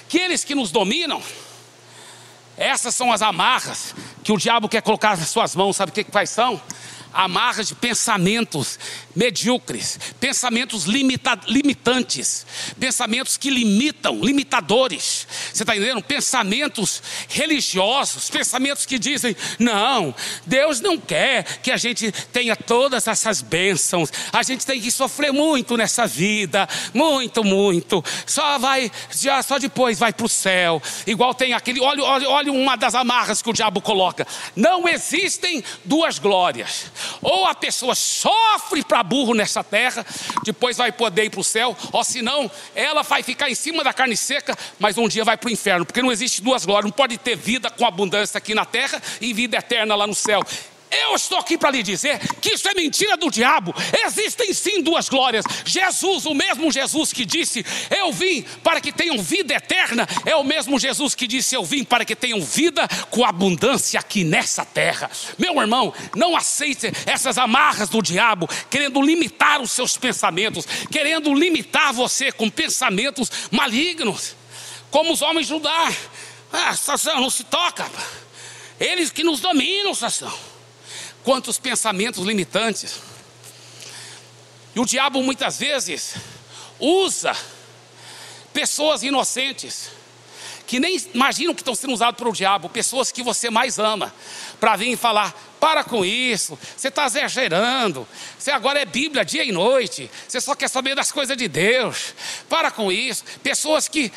que 0.08 0.18
eles 0.18 0.44
que 0.44 0.56
nos 0.56 0.72
dominam? 0.72 1.22
Essas 2.58 2.96
são 2.96 3.12
as 3.12 3.22
amarras 3.22 3.94
que 4.24 4.32
o 4.32 4.38
diabo 4.38 4.70
quer 4.70 4.82
colocar 4.82 5.18
nas 5.18 5.30
suas 5.30 5.56
mãos, 5.56 5.76
sabe 5.76 5.92
o 5.92 5.94
que, 5.94 6.04
que 6.04 6.12
quais 6.12 6.30
são? 6.30 6.62
Amarras 7.16 7.70
de 7.70 7.76
pensamentos 7.76 8.78
medíocres, 9.16 9.98
pensamentos 10.20 10.84
limita, 10.84 11.40
limitantes, 11.48 12.46
pensamentos 12.78 13.38
que 13.38 13.50
limitam, 13.50 14.20
limitadores. 14.20 15.26
Você 15.54 15.64
está 15.64 15.76
entendendo? 15.76 16.04
Pensamentos 16.04 17.02
religiosos, 17.30 18.30
pensamentos 18.30 18.86
que 18.86 19.00
dizem: 19.00 19.36
não, 19.58 20.14
Deus 20.46 20.82
não 20.82 20.98
quer 20.98 21.44
que 21.60 21.72
a 21.72 21.78
gente 21.78 22.12
tenha 22.12 22.56
todas 22.56 23.08
essas 23.08 23.42
bênçãos, 23.42 24.12
a 24.34 24.44
gente 24.44 24.66
tem 24.66 24.82
que 24.82 24.92
sofrer 24.92 25.32
muito 25.32 25.78
nessa 25.78 26.06
vida, 26.06 26.68
muito, 26.94 27.44
muito. 27.44 28.04
Só 28.26 28.58
vai, 28.60 28.92
já, 29.12 29.42
só 29.42 29.58
depois 29.58 29.98
vai 29.98 30.12
para 30.12 30.26
o 30.26 30.30
céu. 30.30 30.82
Igual 31.08 31.34
tem 31.34 31.54
aquele, 31.54 31.80
olha, 31.80 32.04
olha, 32.04 32.30
olha 32.30 32.52
uma 32.52 32.76
das 32.76 32.94
amarras 32.96 33.42
que 33.42 33.50
o 33.50 33.54
diabo 33.54 33.80
coloca: 33.80 34.28
não 34.56 34.88
existem 34.88 35.64
duas 35.86 36.20
glórias, 36.20 36.92
ou 37.22 37.46
a 37.46 37.56
pessoa 37.56 37.96
sofre 37.96 38.84
para 38.84 39.04
burro 39.04 39.34
nessa 39.34 39.64
terra, 39.64 40.06
depois 40.44 40.78
vai 40.78 40.92
poder 40.92 41.26
ir 41.26 41.30
para 41.30 41.40
o 41.40 41.44
céu, 41.44 41.76
ou 41.92 42.04
senão 42.04 42.50
ela 42.74 43.02
vai 43.02 43.24
ficar 43.24 43.50
em 43.50 43.56
cima 43.56 43.84
da 43.84 43.94
carne 43.94 44.18
seca, 44.18 44.58
mas 44.80 44.98
um 44.98 45.08
dia 45.08 45.24
vai 45.24 45.38
para 45.38 45.48
o 45.48 45.52
inferno, 45.52 45.86
porque 45.86 46.02
não 46.02 46.12
existe 46.12 46.42
duas 46.42 46.66
glórias, 46.66 46.86
não 46.86 46.92
pode 46.92 47.18
ter 47.18 47.36
vida 47.36 47.70
com 47.70 47.86
abundância 47.86 48.38
aqui 48.38 48.54
na 48.54 48.66
terra 48.66 49.02
e 49.22 49.34
vida 49.34 49.58
eterna 49.58 49.96
lá 49.96 50.08
no 50.08 50.16
céu. 50.16 50.42
Eu 51.02 51.16
estou 51.16 51.38
aqui 51.38 51.58
para 51.58 51.72
lhe 51.72 51.84
dizer 51.84 52.20
que 52.40 52.54
isso 52.54 52.68
é 52.68 52.74
mentira 52.74 53.18
do 53.18 53.30
diabo. 53.30 53.74
Existem 54.06 54.54
sim 54.54 54.82
duas 54.82 55.10
glórias. 55.10 55.46
Jesus, 55.66 56.26
o 56.26 56.34
mesmo 56.34 56.72
Jesus 56.72 57.12
que 57.12 57.26
disse: 57.26 57.66
Eu 57.90 58.12
vim 58.12 58.44
para 58.64 58.80
que 58.80 58.92
tenham 58.92 59.18
vida 59.22 59.54
eterna, 59.54 60.08
é 60.26 60.36
o 60.36 60.44
mesmo 60.44 60.80
Jesus 60.80 61.14
que 61.16 61.28
disse: 61.28 61.56
Eu 61.56 61.64
vim 61.64 61.84
para 61.84 62.06
que 62.06 62.16
tenham 62.16 62.42
vida 62.42 62.88
com 63.10 63.26
abundância 63.26 64.00
aqui 64.00 64.24
nessa 64.24 64.66
terra. 64.66 65.10
Meu 65.38 65.60
irmão, 65.60 65.94
não 66.16 66.36
aceite 66.36 66.92
essas 67.06 67.38
amarras 67.38 67.90
do 67.90 68.02
diabo, 68.02 68.48
querendo 68.70 69.02
limitar 69.02 69.62
os 69.62 69.72
seus 69.72 69.98
pensamentos, 69.98 70.66
querendo 70.92 71.34
limitar 71.34 71.94
você 71.94 72.32
com 72.32 72.50
pensamentos 72.50 73.30
malignos, 73.52 74.36
como 74.92 75.14
os 75.14 75.22
homens 75.22 75.48
Judá. 75.48 75.92
Ah, 76.52 76.76
Sansão, 76.76 77.20
não 77.20 77.30
se 77.30 77.44
toca. 77.44 77.86
Eles 78.80 79.10
que 79.10 79.24
nos 79.24 79.40
dominam, 79.40 79.94
Quantos 81.26 81.58
pensamentos 81.58 82.24
limitantes. 82.24 83.02
E 84.76 84.80
o 84.80 84.86
diabo 84.86 85.24
muitas 85.24 85.58
vezes 85.58 86.14
usa 86.80 87.36
pessoas 88.54 89.02
inocentes, 89.02 89.90
que 90.68 90.80
nem 90.80 90.98
imaginam 91.16 91.56
que 91.56 91.62
estão 91.62 91.74
sendo 91.74 91.94
usados 91.94 92.18
pelo 92.18 92.32
diabo, 92.32 92.70
pessoas 92.70 93.12
que 93.12 93.24
você 93.24 93.50
mais 93.50 93.80
ama, 93.80 94.14
para 94.60 94.76
vir 94.76 94.92
e 94.92 94.96
falar: 94.96 95.34
para 95.60 95.84
com 95.84 96.06
isso, 96.06 96.60
você 96.78 96.90
está 96.90 97.08
exagerando, 97.08 98.08
você 98.38 98.52
agora 98.52 98.80
é 98.80 98.86
Bíblia 98.86 99.26
dia 99.26 99.44
e 99.44 99.52
noite, 99.52 100.12
você 100.28 100.40
só 100.40 100.54
quer 100.54 100.70
saber 100.70 100.94
das 100.94 101.12
coisas 101.12 101.36
de 101.36 101.48
Deus, 101.48 102.14
para 102.48 102.70
com 102.70 102.92
isso. 102.92 103.24
Pessoas 103.42 103.88
que, 103.88 104.12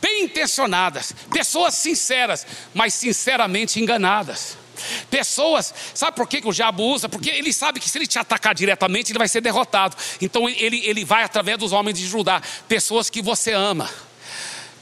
bem 0.00 0.22
intencionadas, 0.22 1.12
pessoas 1.32 1.74
sinceras, 1.74 2.46
mas 2.72 2.94
sinceramente 2.94 3.80
enganadas. 3.80 4.62
Pessoas, 5.10 5.72
sabe 5.94 6.16
por 6.16 6.28
que, 6.28 6.40
que 6.40 6.48
o 6.48 6.52
diabo 6.52 6.82
usa? 6.82 7.08
Porque 7.08 7.30
ele 7.30 7.52
sabe 7.52 7.80
que 7.80 7.88
se 7.88 7.98
ele 7.98 8.06
te 8.06 8.18
atacar 8.18 8.54
diretamente, 8.54 9.12
ele 9.12 9.18
vai 9.18 9.28
ser 9.28 9.40
derrotado. 9.40 9.96
Então 10.20 10.48
ele, 10.48 10.84
ele 10.84 11.04
vai 11.04 11.24
através 11.24 11.58
dos 11.58 11.72
homens 11.72 11.98
de 11.98 12.06
Judá, 12.06 12.42
pessoas 12.68 13.10
que 13.10 13.22
você 13.22 13.52
ama, 13.52 13.90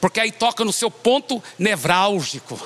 porque 0.00 0.20
aí 0.20 0.32
toca 0.32 0.64
no 0.64 0.72
seu 0.72 0.90
ponto 0.90 1.42
nevrálgico. 1.58 2.60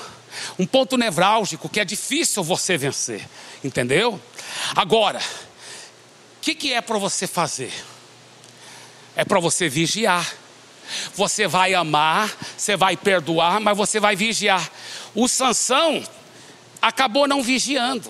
Um 0.57 0.65
ponto 0.65 0.97
nevrálgico 0.97 1.69
que 1.69 1.79
é 1.79 1.85
difícil 1.85 2.43
você 2.43 2.77
vencer, 2.77 3.27
entendeu? 3.63 4.21
Agora, 4.75 5.19
o 5.19 6.41
que, 6.41 6.55
que 6.55 6.73
é 6.73 6.81
para 6.81 6.97
você 6.97 7.27
fazer? 7.27 7.73
É 9.15 9.25
para 9.25 9.39
você 9.39 9.67
vigiar. 9.67 10.31
Você 11.15 11.47
vai 11.47 11.73
amar, 11.73 12.33
você 12.55 12.77
vai 12.77 12.95
perdoar, 12.95 13.59
mas 13.59 13.75
você 13.75 13.99
vai 13.99 14.15
vigiar. 14.15 14.71
O 15.13 15.27
Sansão, 15.27 16.03
acabou 16.87 17.27
não 17.27 17.43
vigiando. 17.43 18.09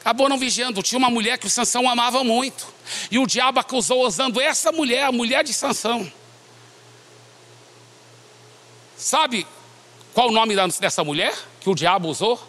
Acabou 0.00 0.28
não 0.28 0.36
vigiando. 0.36 0.82
Tinha 0.82 0.98
uma 0.98 1.08
mulher 1.08 1.38
que 1.38 1.46
o 1.46 1.50
Sansão 1.50 1.88
amava 1.88 2.24
muito. 2.24 2.66
E 3.10 3.18
o 3.18 3.26
diabo 3.26 3.58
acusou 3.60 4.06
usando 4.06 4.38
essa 4.40 4.70
mulher, 4.72 5.04
a 5.04 5.12
mulher 5.12 5.44
de 5.44 5.54
Sansão. 5.54 6.10
Sabe 8.96 9.46
qual 10.12 10.28
o 10.28 10.32
nome 10.32 10.56
dessa 10.80 11.04
mulher 11.04 11.32
que 11.60 11.70
o 11.70 11.74
diabo 11.74 12.08
usou? 12.08 12.42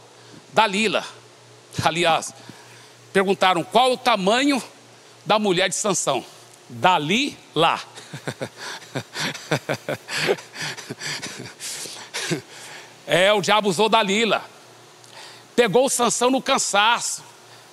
Dalila. 0.51 1.05
Aliás, 1.83 2.33
perguntaram 3.13 3.63
qual 3.63 3.93
o 3.93 3.97
tamanho 3.97 4.61
da 5.25 5.37
mulher 5.37 5.69
de 5.69 5.75
Sansão. 5.75 6.25
Dalila. 6.67 7.79
é, 13.05 13.31
o 13.31 13.41
diabo 13.41 13.69
usou 13.69 13.87
Dalila 13.87 14.54
pegou 15.55 15.89
Sansão 15.89 16.29
no 16.29 16.41
cansaço. 16.41 17.23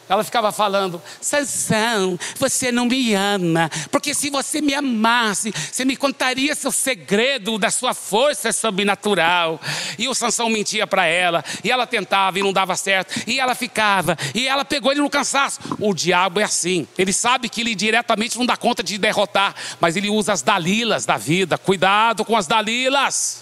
Ela 0.09 0.25
ficava 0.25 0.53
falando: 0.53 1.01
Sansão, 1.21 2.19
você 2.37 2.73
não 2.73 2.87
me 2.87 3.15
ama, 3.15 3.71
porque 3.91 4.13
se 4.15 4.31
você 4.31 4.61
me 4.61 4.75
amasse, 4.75 5.53
você 5.71 5.85
me 5.85 5.97
contaria 5.97 6.55
seu 6.55 6.73
segredo 6.73 7.59
da 7.59 7.71
sua 7.71 7.95
força 7.95 8.53
sobrenatural. 8.53 9.61
E 9.99 10.09
o 10.09 10.15
Sansão 10.15 10.51
mentia 10.51 10.87
para 10.87 11.07
ela, 11.07 11.45
e 11.63 11.71
ela 11.71 11.87
tentava 11.87 12.39
e 12.39 12.43
não 12.43 12.53
dava 12.53 12.77
certo, 12.77 13.23
e 13.27 13.39
ela 13.41 13.55
ficava, 13.55 14.17
e 14.35 14.47
ela 14.47 14.65
pegou 14.65 14.93
ele 14.93 15.01
no 15.01 15.09
cansaço. 15.09 15.61
O 15.79 15.95
diabo 15.95 16.41
é 16.41 16.45
assim, 16.45 16.87
ele 16.99 17.13
sabe 17.13 17.49
que 17.49 17.61
ele 17.61 17.75
diretamente 17.75 18.37
não 18.37 18.45
dá 18.45 18.57
conta 18.57 18.83
de 18.83 18.99
derrotar, 18.99 19.55
mas 19.81 19.97
ele 19.97 20.11
usa 20.11 20.33
as 20.33 20.43
dalilas 20.43 21.07
da 21.07 21.17
vida. 21.17 21.57
Cuidado 21.57 22.25
com 22.25 22.37
as 22.37 22.47
dalilas. 22.47 23.42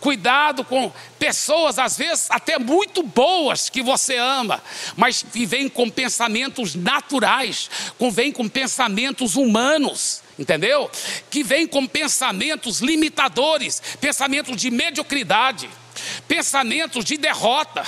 Cuidado 0.00 0.64
com 0.64 0.92
pessoas, 1.18 1.78
às 1.78 1.98
vezes 1.98 2.26
até 2.30 2.58
muito 2.58 3.02
boas, 3.02 3.68
que 3.68 3.82
você 3.82 4.16
ama, 4.16 4.62
mas 4.96 5.24
que 5.24 5.44
vêm 5.44 5.68
com 5.68 5.90
pensamentos 5.90 6.74
naturais, 6.76 7.68
que 7.98 8.10
vêm 8.10 8.30
com 8.30 8.48
pensamentos 8.48 9.34
humanos, 9.34 10.22
entendeu? 10.38 10.88
Que 11.30 11.42
vêm 11.42 11.66
com 11.66 11.84
pensamentos 11.86 12.80
limitadores, 12.80 13.82
pensamentos 14.00 14.56
de 14.56 14.70
mediocridade, 14.70 15.68
pensamentos 16.28 17.04
de 17.04 17.16
derrota. 17.16 17.84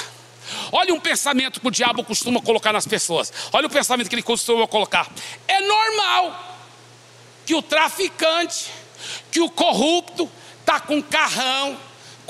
Olha 0.73 0.92
um 0.92 0.99
pensamento 0.99 1.61
que 1.61 1.68
o 1.68 1.70
diabo 1.70 2.03
costuma 2.03 2.40
colocar 2.40 2.73
nas 2.73 2.87
pessoas. 2.87 3.33
Olha 3.53 3.68
o 3.68 3.70
pensamento 3.70 4.09
que 4.09 4.16
ele 4.16 4.23
costuma 4.23 4.66
colocar. 4.66 5.09
É 5.46 5.61
normal. 5.61 6.49
que 7.46 7.55
o 7.55 7.62
traficante, 7.62 8.66
que 9.31 9.40
o 9.40 9.51
corrupto 9.51 10.31
está 10.61 10.79
com 10.79 11.03
carrão, 11.03 11.77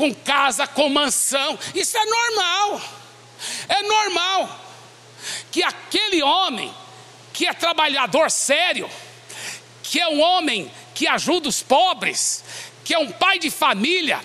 com 0.01 0.15
casa, 0.15 0.67
com 0.67 0.89
mansão. 0.89 1.59
Isso 1.75 1.95
é 1.95 2.05
normal. 2.07 2.81
É 3.69 3.83
normal 3.83 4.61
que 5.51 5.63
aquele 5.63 6.23
homem 6.23 6.75
que 7.35 7.47
é 7.47 7.53
trabalhador 7.53 8.31
sério, 8.31 8.89
que 9.83 10.01
é 10.01 10.09
um 10.09 10.23
homem 10.23 10.73
que 10.95 11.07
ajuda 11.07 11.51
os 11.51 11.63
pobres, 11.63 12.43
que 12.83 12.95
é 12.95 12.99
um 12.99 13.13
pai 13.13 13.39
de 13.39 13.51
família, 13.51 14.25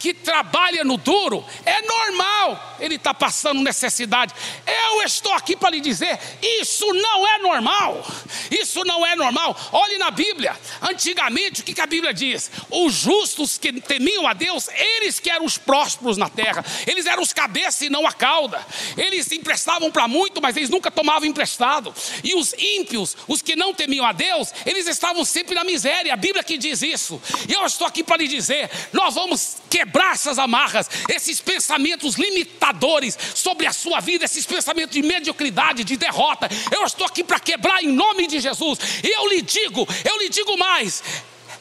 que 0.00 0.14
trabalha 0.14 0.82
no 0.82 0.96
duro, 0.96 1.44
é 1.64 1.82
normal 1.82 2.70
ele 2.80 2.96
está 2.96 3.12
passando 3.12 3.60
necessidade. 3.60 4.34
Eu 4.66 5.02
estou 5.02 5.32
aqui 5.34 5.54
para 5.54 5.70
lhe 5.70 5.80
dizer: 5.80 6.18
isso 6.42 6.86
não 6.94 7.28
é 7.28 7.38
normal. 7.38 8.04
Isso 8.50 8.84
não 8.84 9.06
é 9.06 9.14
normal. 9.14 9.56
Olhe 9.72 9.98
na 9.98 10.10
Bíblia. 10.10 10.56
Antigamente, 10.80 11.60
o 11.60 11.64
que, 11.64 11.74
que 11.74 11.80
a 11.80 11.86
Bíblia 11.86 12.12
diz? 12.12 12.50
Os 12.70 12.94
justos 12.94 13.58
que 13.58 13.72
temiam 13.80 14.26
a 14.26 14.32
Deus, 14.32 14.68
eles 14.68 15.20
que 15.20 15.30
eram 15.30 15.44
os 15.44 15.58
prósperos 15.58 16.16
na 16.16 16.28
terra. 16.28 16.64
Eles 16.86 17.06
eram 17.06 17.22
os 17.22 17.32
cabeças 17.32 17.82
e 17.82 17.90
não 17.90 18.06
a 18.06 18.12
cauda. 18.12 18.64
Eles 18.96 19.30
emprestavam 19.30 19.90
para 19.90 20.08
muito, 20.08 20.40
mas 20.40 20.56
eles 20.56 20.70
nunca 20.70 20.90
tomavam 20.90 21.28
emprestado. 21.28 21.94
E 22.24 22.34
os 22.34 22.54
ímpios, 22.54 23.16
os 23.28 23.42
que 23.42 23.54
não 23.54 23.74
temiam 23.74 24.06
a 24.06 24.12
Deus, 24.12 24.52
eles 24.64 24.86
estavam 24.86 25.24
sempre 25.24 25.54
na 25.54 25.64
miséria. 25.64 26.14
A 26.14 26.16
Bíblia 26.16 26.42
que 26.42 26.56
diz 26.56 26.82
isso. 26.82 27.20
E 27.48 27.52
eu 27.52 27.64
estou 27.66 27.86
aqui 27.86 28.02
para 28.02 28.16
lhe 28.16 28.28
dizer: 28.28 28.70
nós 28.92 29.14
vamos 29.14 29.58
quebrar 29.68 29.89
essas 30.20 30.38
amarras, 30.38 30.88
esses 31.08 31.40
pensamentos 31.40 32.16
limitadores 32.16 33.18
sobre 33.34 33.66
a 33.66 33.72
sua 33.72 34.00
vida, 34.00 34.24
esses 34.24 34.44
pensamentos 34.44 34.92
de 34.92 35.02
mediocridade, 35.02 35.84
de 35.84 35.96
derrota. 35.96 36.48
Eu 36.70 36.84
estou 36.84 37.06
aqui 37.06 37.24
para 37.24 37.40
quebrar 37.40 37.82
em 37.82 37.88
nome 37.88 38.26
de 38.26 38.40
Jesus. 38.40 38.78
E 39.02 39.08
eu 39.08 39.28
lhe 39.28 39.42
digo, 39.42 39.86
eu 40.04 40.18
lhe 40.18 40.28
digo 40.28 40.56
mais: 40.58 41.02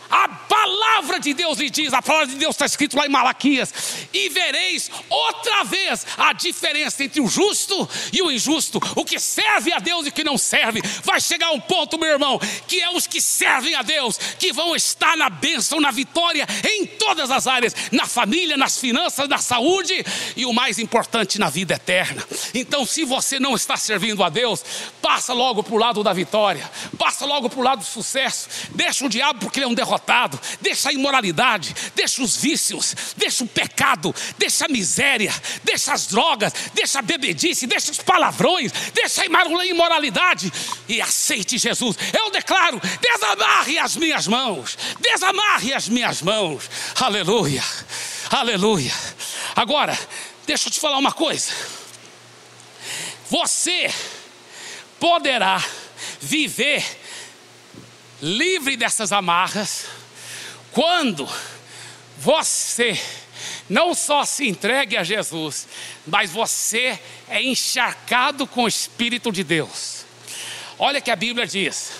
a 0.09 0.27
palavra 0.27 1.19
de 1.19 1.33
Deus 1.33 1.59
lhe 1.59 1.69
diz, 1.69 1.93
a 1.93 2.01
palavra 2.01 2.27
de 2.27 2.35
Deus 2.35 2.55
está 2.55 2.65
escrito 2.65 2.97
lá 2.97 3.05
em 3.05 3.09
Malaquias, 3.09 3.71
e 4.11 4.29
vereis 4.29 4.89
outra 5.07 5.63
vez 5.63 6.05
a 6.17 6.33
diferença 6.33 7.03
entre 7.03 7.21
o 7.21 7.27
justo 7.27 7.87
e 8.11 8.21
o 8.21 8.31
injusto, 8.31 8.79
o 8.95 9.05
que 9.05 9.19
serve 9.19 9.71
a 9.71 9.77
Deus 9.79 10.05
e 10.05 10.09
o 10.09 10.11
que 10.11 10.23
não 10.23 10.37
serve. 10.37 10.81
Vai 11.03 11.21
chegar 11.21 11.51
um 11.51 11.59
ponto, 11.59 11.97
meu 11.97 12.09
irmão, 12.09 12.39
que 12.67 12.81
é 12.81 12.89
os 12.89 13.05
que 13.05 13.21
servem 13.21 13.75
a 13.75 13.83
Deus, 13.83 14.17
que 14.17 14.51
vão 14.51 14.75
estar 14.75 15.15
na 15.15 15.29
bênção, 15.29 15.79
na 15.79 15.91
vitória, 15.91 16.47
em 16.67 16.85
todas 16.85 17.29
as 17.29 17.45
áreas, 17.45 17.75
na 17.91 18.07
família, 18.07 18.57
nas 18.57 18.79
finanças, 18.79 19.29
na 19.29 19.37
saúde 19.37 20.03
e 20.35 20.45
o 20.45 20.53
mais 20.53 20.79
importante, 20.79 21.37
na 21.37 21.49
vida 21.49 21.75
eterna. 21.75 22.25
Então, 22.53 22.85
se 22.85 23.05
você 23.05 23.39
não 23.39 23.55
está 23.55 23.77
servindo 23.77 24.23
a 24.23 24.29
Deus, 24.29 24.63
passa 25.01 25.33
logo 25.33 25.61
para 25.61 25.75
o 25.75 25.77
lado 25.77 26.03
da 26.03 26.13
vitória, 26.13 26.69
passa 26.97 27.25
logo 27.25 27.49
para 27.49 27.59
o 27.59 27.63
lado 27.63 27.79
do 27.79 27.85
sucesso, 27.85 28.49
deixa 28.71 29.05
o 29.05 29.09
diabo 29.09 29.39
porque 29.39 29.59
ele 29.59 29.65
é 29.65 29.67
um 29.67 29.73
derrotado 29.73 29.98
derrotado, 29.99 30.39
deixa 30.61 30.89
a 30.89 30.93
imoralidade, 30.93 31.75
deixa 31.93 32.21
os 32.21 32.37
vícios, 32.37 32.95
deixa 33.17 33.43
o 33.43 33.47
pecado, 33.47 34.15
deixa 34.37 34.65
a 34.65 34.69
miséria, 34.69 35.33
deixa 35.63 35.93
as 35.93 36.07
drogas, 36.07 36.53
deixa 36.73 36.99
a 36.99 37.01
bebedice, 37.01 37.67
deixa 37.67 37.91
os 37.91 37.97
palavrões, 37.97 38.71
deixa 38.93 39.21
a 39.21 39.65
imoralidade 39.65 40.51
e 40.87 41.01
aceite 41.01 41.57
Jesus. 41.57 41.97
Eu 42.17 42.31
declaro: 42.31 42.81
desamarre 43.01 43.77
as 43.77 43.95
minhas 43.95 44.27
mãos, 44.27 44.77
desamarre 44.99 45.73
as 45.73 45.89
minhas 45.89 46.21
mãos. 46.21 46.69
Aleluia, 46.99 47.63
aleluia. 48.31 48.93
Agora, 49.55 49.97
deixa 50.45 50.67
eu 50.67 50.71
te 50.71 50.79
falar 50.79 50.97
uma 50.97 51.11
coisa. 51.11 51.51
Você 53.29 53.93
poderá 54.99 55.63
viver 56.19 56.83
livre 58.21 58.75
dessas 58.75 59.11
amarras, 59.11 59.85
quando 60.71 61.27
você 62.17 62.99
não 63.69 63.93
só 63.93 64.25
se 64.25 64.47
entregue 64.47 64.97
a 64.97 65.03
Jesus, 65.03 65.67
mas 66.05 66.31
você 66.31 66.99
é 67.27 67.41
encharcado 67.41 68.45
com 68.45 68.63
o 68.63 68.67
Espírito 68.67 69.31
de 69.31 69.43
Deus. 69.43 70.05
Olha 70.77 71.01
que 71.01 71.11
a 71.11 71.15
Bíblia 71.15 71.45
diz 71.45 71.91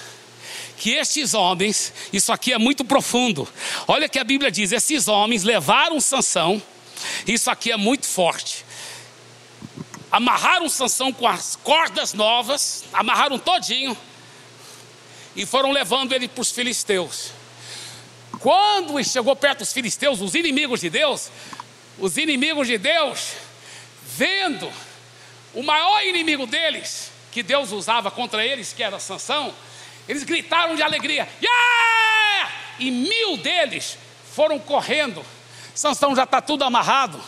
que 0.78 0.92
estes 0.92 1.34
homens, 1.34 1.94
isso 2.12 2.32
aqui 2.32 2.54
é 2.54 2.58
muito 2.58 2.86
profundo. 2.86 3.48
Olha 3.88 4.08
que 4.08 4.18
a 4.18 4.24
Bíblia 4.24 4.50
diz: 4.50 4.72
esses 4.72 5.08
homens 5.08 5.44
levaram 5.44 6.00
Sansão, 6.00 6.62
isso 7.28 7.52
aqui 7.52 7.72
é 7.72 7.78
muito 7.78 8.06
forte. 8.06 8.66
Amarraram 10.12 10.68
Sansão 10.70 11.14
com 11.14 11.28
as 11.28 11.56
cordas 11.58 12.14
novas, 12.14 12.86
amarraram 12.92 13.38
todinho 13.38 13.96
e 15.36 15.46
foram 15.46 15.72
levando 15.72 16.14
ele 16.14 16.28
para 16.28 16.42
os 16.42 16.52
filisteus. 16.52 17.32
Quando 18.40 19.04
chegou 19.04 19.36
perto 19.36 19.60
dos 19.60 19.74
filisteus, 19.74 20.22
os 20.22 20.36
inimigos 20.36 20.82
de 20.82 20.90
Deus, 20.90 21.30
os 21.98 22.18
inimigos 22.18 22.68
de 22.68 22.78
Deus, 22.78 23.34
vendo 24.04 24.72
o 25.54 25.64
maior 25.64 26.04
inimigo 26.06 26.46
deles, 26.46 27.12
que 27.32 27.44
Deus 27.44 27.72
usava 27.72 28.10
contra 28.10 28.46
eles, 28.46 28.74
que 28.74 28.84
era 28.84 29.00
Sansão, 29.00 29.54
eles 30.08 30.24
gritaram 30.24 30.76
de 30.76 30.82
alegria, 30.82 31.28
yeah! 31.42 32.52
e 32.80 32.90
mil 32.90 33.38
deles 33.38 33.98
foram 34.34 34.58
correndo. 34.58 35.24
Sansão 35.76 36.16
já 36.16 36.24
está 36.24 36.42
tudo 36.42 36.64
amarrado, 36.64 37.22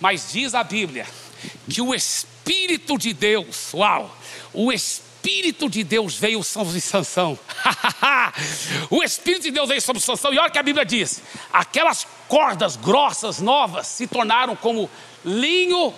mas 0.00 0.32
diz 0.32 0.54
a 0.54 0.62
Bíblia 0.62 1.06
que 1.68 1.80
o 1.80 1.94
Espírito 1.94 2.96
de 2.98 3.12
Deus, 3.12 3.72
uau, 3.72 4.16
o 4.52 4.72
Espírito 4.72 5.11
Espírito 5.22 5.70
de 5.70 5.84
Deus 5.84 6.16
veio 6.16 6.42
sobre 6.42 6.80
Sansão. 6.80 7.38
o 8.90 9.04
Espírito 9.04 9.44
de 9.44 9.52
Deus 9.52 9.68
veio 9.68 9.80
sobre 9.80 10.02
Sansão. 10.02 10.34
E 10.34 10.38
olha 10.38 10.48
o 10.48 10.52
que 10.52 10.58
a 10.58 10.62
Bíblia 10.64 10.84
diz: 10.84 11.22
aquelas 11.52 12.04
cordas 12.26 12.74
grossas, 12.74 13.40
novas, 13.40 13.86
se 13.86 14.08
tornaram 14.08 14.56
como 14.56 14.90
linho 15.24 15.94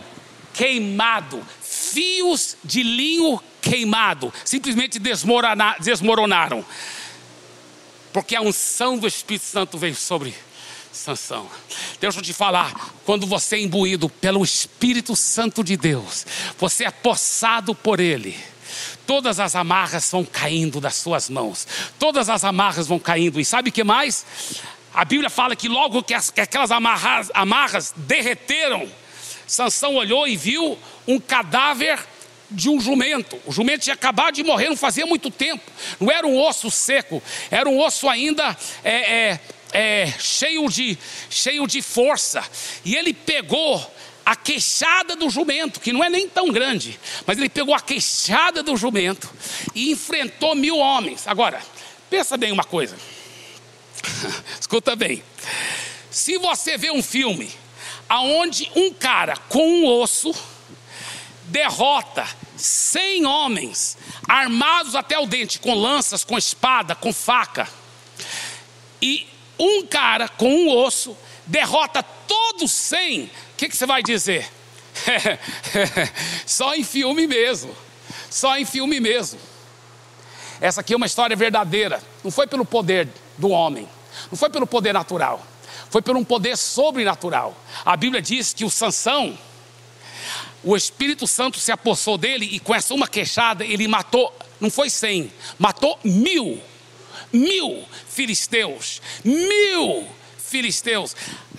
queimado, 0.53 1.43
fios 1.63 2.59
de 2.63 2.83
linho 2.83 3.41
queimado, 3.63 4.31
simplesmente 4.45 5.01
desmoronaram. 5.81 6.63
Porque 8.13 8.37
a 8.37 8.43
unção 8.43 8.99
do 8.99 9.07
Espírito 9.07 9.47
Santo 9.47 9.79
veio 9.79 9.95
sobre 9.95 10.35
Sansão. 10.93 11.49
Deixa 11.99 12.19
eu 12.19 12.23
te 12.23 12.35
falar, 12.35 12.93
quando 13.07 13.27
você 13.27 13.57
é 13.57 13.61
imbuído 13.63 14.11
pelo 14.11 14.45
Espírito 14.45 15.17
Santo 15.17 15.65
de 15.65 15.79
Deus, 15.79 16.27
você 16.59 16.85
é 16.85 16.91
possado 16.91 17.75
por 17.75 18.01
Ele 18.01 18.39
todas 19.07 19.41
as 19.41 19.55
amarras 19.55 20.11
vão 20.11 20.25
caindo 20.25 20.81
das 20.81 20.97
suas 20.97 21.29
mãos, 21.29 21.67
todas 21.99 22.29
as 22.29 22.45
amarras 22.45 22.87
vão 22.87 22.99
caindo, 22.99 23.41
e 23.41 23.45
sabe 23.45 23.71
o 23.71 23.73
que 23.73 23.85
mais? 23.85 24.25
A 24.93 25.05
Bíblia 25.05 25.29
fala 25.29 25.57
que 25.57 25.69
logo 25.69 26.03
que, 26.03 26.15
as, 26.15 26.31
que 26.31 26.41
aquelas 26.41 26.71
amarras, 26.71 27.31
amarras 27.35 27.93
derreteram, 27.97 28.89
Sansão 29.47 29.97
olhou 29.97 30.27
e 30.27 30.37
viu 30.37 30.79
um 31.07 31.19
cadáver 31.19 31.99
de 32.51 32.69
um 32.69 32.81
jumento. 32.81 33.39
O 33.45 33.53
jumento 33.53 33.83
tinha 33.83 33.95
acabado 33.95 34.35
de 34.35 34.45
morrer, 34.45 34.69
não 34.69 34.77
fazia 34.77 35.05
muito 35.05 35.31
tempo. 35.31 35.63
Não 36.01 36.11
era 36.11 36.27
um 36.27 36.39
osso 36.41 36.71
seco, 36.71 37.23
era 37.51 37.69
um 37.69 37.79
osso 37.81 38.09
ainda 38.09 38.57
é, 38.83 38.95
é, 38.95 39.41
é, 39.73 40.15
cheio, 40.19 40.69
de, 40.69 40.97
cheio 41.29 41.67
de 41.67 41.83
força. 41.83 42.43
E 42.85 42.95
ele 42.95 43.13
pegou 43.13 43.93
a 44.25 44.35
queixada 44.35 45.15
do 45.15 45.29
jumento, 45.29 45.81
que 45.81 45.93
não 45.93 46.03
é 46.03 46.09
nem 46.09 46.29
tão 46.29 46.51
grande, 46.51 46.99
mas 47.27 47.39
ele 47.39 47.49
pegou 47.49 47.75
a 47.75 47.81
queixada 47.81 48.63
do 48.63 48.77
jumento 48.77 49.31
e 49.75 49.91
enfrentou 49.91 50.55
mil 50.55 50.79
homens. 50.79 51.27
Agora, 51.27 51.61
pensa 52.09 52.37
bem 52.37 52.53
uma 52.53 52.65
coisa, 52.65 52.97
escuta 54.61 54.97
bem: 54.97 55.23
se 56.11 56.39
você 56.39 56.79
vê 56.79 56.91
um 56.91 57.03
filme 57.03 57.51
aonde 58.09 58.71
um 58.75 58.93
cara 58.93 59.37
com 59.49 59.67
um 59.67 59.87
osso 59.87 60.35
derrota 61.47 62.27
cem 62.57 63.27
homens 63.27 63.99
armados 64.29 64.95
até 64.95 65.19
o 65.19 65.27
dente, 65.27 65.59
com 65.59 65.75
lanças, 65.75 66.25
com 66.25 66.39
espada, 66.39 66.95
com 66.95 67.13
faca, 67.13 67.69
e 69.03 69.27
um 69.59 69.87
cara 69.87 70.29
com 70.29 70.49
um 70.49 70.77
osso 70.77 71.17
derrota 71.47 72.03
todos 72.03 72.73
cem 72.73 73.31
o 73.55 73.57
que, 73.57 73.69
que 73.69 73.77
você 73.77 73.87
vai 73.87 74.03
dizer? 74.03 74.51
Só 76.45 76.75
em 76.75 76.83
filme 76.83 77.25
mesmo. 77.27 77.75
Só 78.29 78.59
em 78.59 78.65
filme 78.65 78.99
mesmo. 78.99 79.39
Essa 80.61 80.81
aqui 80.81 80.93
é 80.93 80.97
uma 80.97 81.07
história 81.07 81.37
verdadeira. 81.37 82.03
Não 82.25 82.33
foi 82.33 82.49
pelo 82.49 82.65
poder 82.65 83.09
do 83.39 83.51
homem. 83.51 83.89
Não 84.29 84.37
foi 84.37 84.51
pelo 84.51 84.67
poder 84.67 84.93
natural. 84.93 85.45
Foi 85.89 86.03
por 86.03 86.17
um 86.17 86.25
poder 86.25 86.57
sobrenatural. 86.57 87.57
A 87.85 87.97
Bíblia 87.97 88.21
diz 88.21 88.53
que 88.53 88.65
o 88.65 88.71
Sansão, 88.71 89.39
o 90.65 90.77
Espírito 90.77 91.25
Santo 91.29 91.61
se 91.61 91.71
apossou 91.71 92.19
dele 92.19 92.49
e 92.51 92.59
com 92.59 92.75
essa 92.75 92.93
uma 92.93 93.07
queixada 93.07 93.65
ele 93.65 93.87
matou, 93.87 94.37
não 94.61 94.71
foi 94.71 94.91
cem, 94.91 95.33
matou 95.57 95.97
mil, 96.03 96.61
mil 97.33 97.85
filisteus, 98.09 99.01
mil 99.25 100.09
filisteus. 100.55 101.17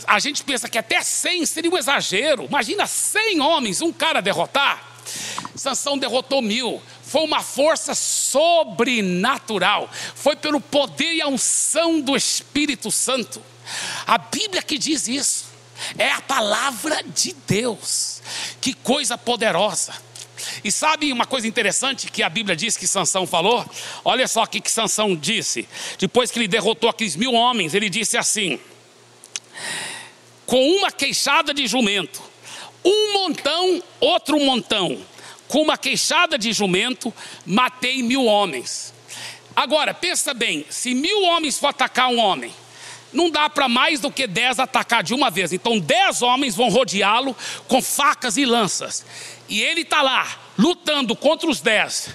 A 0.08 0.20
gente 0.20 0.42
pensa 0.42 0.70
que 0.70 0.78
até 0.78 1.02
100 1.02 1.46
seria 1.46 1.70
um 1.70 1.78
exagero. 1.78 2.46
Imagina 2.46 2.88
100 2.88 3.42
homens, 3.42 3.82
um 3.82 3.92
cara 3.92 4.22
derrotar. 4.22 4.82
Sansão 5.54 5.98
derrotou 5.98 6.42
mil. 6.42 6.82
foi 7.04 7.24
uma 7.24 7.42
força 7.42 7.94
sobrenatural, 7.94 9.90
foi 10.16 10.36
pelo 10.36 10.60
poder 10.62 11.14
e 11.14 11.22
a 11.22 11.28
unção 11.28 12.00
do 12.00 12.16
Espírito 12.16 12.90
Santo. 12.90 13.42
A 14.08 14.18
Bíblia 14.18 14.62
que 14.62 14.78
diz 14.78 15.10
isso, 15.10 15.46
é 15.98 16.12
a 16.12 16.22
palavra 16.22 17.04
de 17.04 17.36
Deus. 17.46 18.22
Que 18.62 18.74
coisa 18.74 19.18
poderosa. 19.18 19.94
E 20.64 20.72
sabe 20.72 21.12
uma 21.12 21.26
coisa 21.26 21.48
interessante 21.48 22.10
que 22.10 22.24
a 22.24 22.30
Bíblia 22.30 22.56
diz 22.56 22.78
que 22.78 22.88
Sansão 22.88 23.28
falou? 23.28 23.66
Olha 24.04 24.28
só 24.28 24.44
o 24.44 24.48
que, 24.48 24.62
que 24.62 24.72
Sansão 24.72 25.16
disse. 25.16 25.68
Depois 26.00 26.32
que 26.32 26.40
ele 26.40 26.48
derrotou 26.48 26.90
aqueles 26.90 27.16
mil 27.16 27.34
homens, 27.34 27.74
ele 27.74 27.90
disse 27.90 28.18
assim: 28.18 28.60
com 30.46 30.62
uma 30.78 30.92
queixada 30.92 31.54
de 31.54 31.68
jumento, 31.68 32.22
um 32.84 33.14
montão, 33.14 33.84
outro 34.00 34.40
montão, 34.40 34.98
com 35.48 35.62
uma 35.62 35.78
queixada 35.78 36.38
de 36.38 36.54
jumento, 36.54 37.14
matei 37.46 38.04
mil 38.04 38.26
homens. 38.26 38.94
Agora, 39.56 39.94
pensa 39.94 40.34
bem: 40.34 40.66
se 40.70 40.94
mil 40.94 41.24
homens 41.24 41.58
for 41.58 41.68
atacar 41.68 42.10
um 42.10 42.20
homem, 42.20 42.54
não 43.14 43.30
dá 43.30 43.50
para 43.50 43.70
mais 43.70 44.00
do 44.00 44.12
que 44.12 44.28
dez 44.28 44.60
atacar 44.60 45.02
de 45.02 45.14
uma 45.14 45.30
vez. 45.30 45.54
Então, 45.54 45.80
dez 45.80 46.22
homens 46.22 46.56
vão 46.56 46.70
rodeá-lo 46.70 47.36
com 47.68 47.82
facas 47.82 48.38
e 48.38 48.46
lanças. 48.46 49.06
E 49.48 49.62
ele 49.62 49.82
está 49.82 50.02
lá, 50.02 50.28
lutando 50.58 51.16
contra 51.16 51.50
os 51.50 51.62
dez, 51.62 52.10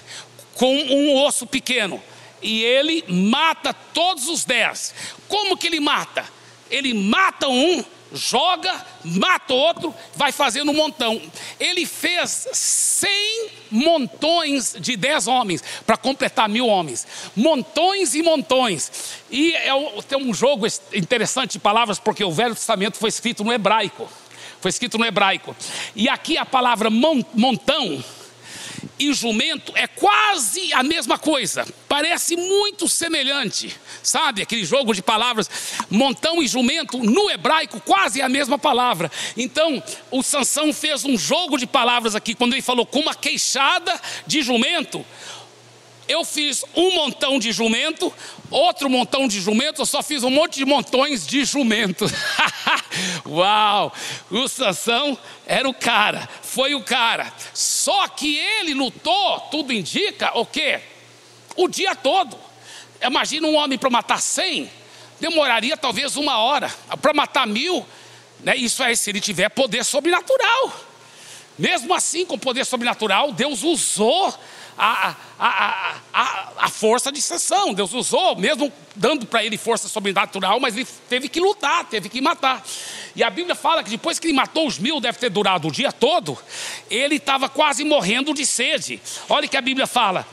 com 0.55 0.73
um 0.73 1.15
osso 1.23 1.47
pequeno. 1.47 2.01
E 2.41 2.63
ele 2.63 3.03
mata 3.07 3.73
todos 3.73 4.27
os 4.27 4.45
dez. 4.45 4.93
Como 5.27 5.57
que 5.57 5.67
ele 5.67 5.79
mata? 5.79 6.25
Ele 6.69 6.93
mata 6.93 7.47
um 7.47 7.83
joga, 8.13 8.85
mata 9.03 9.53
outro, 9.53 9.93
vai 10.15 10.31
fazendo 10.31 10.71
um 10.71 10.73
montão. 10.73 11.21
Ele 11.59 11.85
fez 11.85 12.47
cem 12.53 13.49
montões 13.69 14.75
de 14.79 14.95
dez 14.95 15.27
homens 15.27 15.63
para 15.85 15.97
completar 15.97 16.49
mil 16.49 16.67
homens. 16.67 17.07
Montões 17.35 18.13
e 18.15 18.21
montões. 18.21 18.91
E 19.29 19.53
é, 19.55 19.71
tem 20.07 20.17
um 20.17 20.33
jogo 20.33 20.67
interessante 20.93 21.53
de 21.53 21.59
palavras, 21.59 21.99
porque 21.99 22.23
o 22.23 22.31
Velho 22.31 22.55
Testamento 22.55 22.97
foi 22.97 23.09
escrito 23.09 23.43
no 23.43 23.53
hebraico. 23.53 24.09
Foi 24.59 24.69
escrito 24.69 24.97
no 24.97 25.05
hebraico. 25.05 25.55
E 25.95 26.07
aqui 26.07 26.37
a 26.37 26.45
palavra 26.45 26.89
montão 26.89 28.03
e 28.97 29.13
jumento 29.13 29.71
é 29.75 29.87
quase 29.87 30.73
a 30.73 30.83
mesma 30.83 31.17
coisa, 31.17 31.65
parece 31.87 32.35
muito 32.35 32.87
semelhante, 32.87 33.75
sabe? 34.01 34.41
Aquele 34.41 34.65
jogo 34.65 34.93
de 34.93 35.01
palavras, 35.01 35.49
montão 35.89 36.41
e 36.41 36.47
jumento, 36.47 36.97
no 36.97 37.29
hebraico, 37.29 37.79
quase 37.81 38.21
a 38.21 38.29
mesma 38.29 38.57
palavra. 38.57 39.11
Então, 39.37 39.81
o 40.09 40.23
Sansão 40.23 40.73
fez 40.73 41.05
um 41.05 41.17
jogo 41.17 41.57
de 41.57 41.67
palavras 41.67 42.15
aqui, 42.15 42.33
quando 42.33 42.53
ele 42.53 42.61
falou 42.61 42.85
com 42.85 42.99
uma 42.99 43.15
queixada 43.15 43.99
de 44.25 44.41
jumento. 44.41 45.05
Eu 46.07 46.25
fiz 46.25 46.65
um 46.75 46.91
montão 46.95 47.39
de 47.39 47.51
jumento, 47.51 48.11
outro 48.49 48.89
montão 48.89 49.27
de 49.27 49.39
jumento, 49.39 49.81
eu 49.81 49.85
só 49.85 50.03
fiz 50.03 50.23
um 50.23 50.29
monte 50.29 50.55
de 50.55 50.65
montões 50.65 51.25
de 51.25 51.45
jumento. 51.45 52.05
Uau! 53.25 53.93
O 54.29 54.47
Sansão 54.47 55.17
era 55.45 55.67
o 55.69 55.73
cara, 55.73 56.27
foi 56.41 56.75
o 56.75 56.83
cara. 56.83 57.31
Só 57.53 58.07
que 58.07 58.37
ele 58.37 58.73
lutou, 58.73 59.39
tudo 59.51 59.71
indica 59.71 60.37
o 60.37 60.45
quê? 60.45 60.81
O 61.55 61.67
dia 61.67 61.95
todo. 61.95 62.37
Imagina 63.01 63.47
um 63.47 63.55
homem 63.55 63.77
para 63.77 63.89
matar 63.89 64.21
cem, 64.21 64.69
demoraria 65.19 65.77
talvez 65.77 66.17
uma 66.17 66.37
hora. 66.37 66.69
Para 67.01 67.13
matar 67.13 67.47
mil, 67.47 67.85
né, 68.41 68.55
isso 68.55 68.83
é 68.83 68.93
se 68.95 69.09
ele 69.09 69.21
tiver 69.21 69.49
poder 69.49 69.85
sobrenatural. 69.85 70.73
Mesmo 71.57 71.93
assim, 71.93 72.25
com 72.25 72.37
poder 72.37 72.65
sobrenatural, 72.65 73.31
Deus 73.31 73.63
usou 73.63 74.33
a, 74.83 75.15
a, 75.37 75.95
a, 76.11 76.51
a, 76.57 76.69
força 76.69 77.11
de 77.11 77.21
sessão. 77.21 77.71
Deus 77.71 77.93
usou, 77.93 78.35
mesmo 78.35 78.73
dando 78.95 79.27
para 79.27 79.45
ele 79.45 79.55
força 79.55 79.87
sobrenatural, 79.87 80.59
mas 80.59 80.75
ele 80.75 80.87
teve 81.07 81.29
que 81.29 81.39
lutar, 81.39 81.85
teve 81.85 82.09
que 82.09 82.19
matar. 82.19 82.65
E 83.15 83.23
a 83.23 83.29
Bíblia 83.29 83.53
fala 83.53 83.83
que 83.83 83.91
depois 83.91 84.17
que 84.17 84.25
ele 84.25 84.33
matou 84.33 84.65
os 84.65 84.79
mil, 84.79 84.99
deve 84.99 85.19
ter 85.19 85.29
durado 85.29 85.67
o 85.67 85.71
dia 85.71 85.91
todo, 85.91 86.35
ele 86.89 87.17
estava 87.17 87.47
quase 87.47 87.83
morrendo 87.83 88.33
de 88.33 88.43
sede. 88.43 88.99
Olha 89.29 89.45
o 89.45 89.49
que 89.49 89.55
a 89.55 89.61
Bíblia 89.61 89.85
fala. 89.85 90.25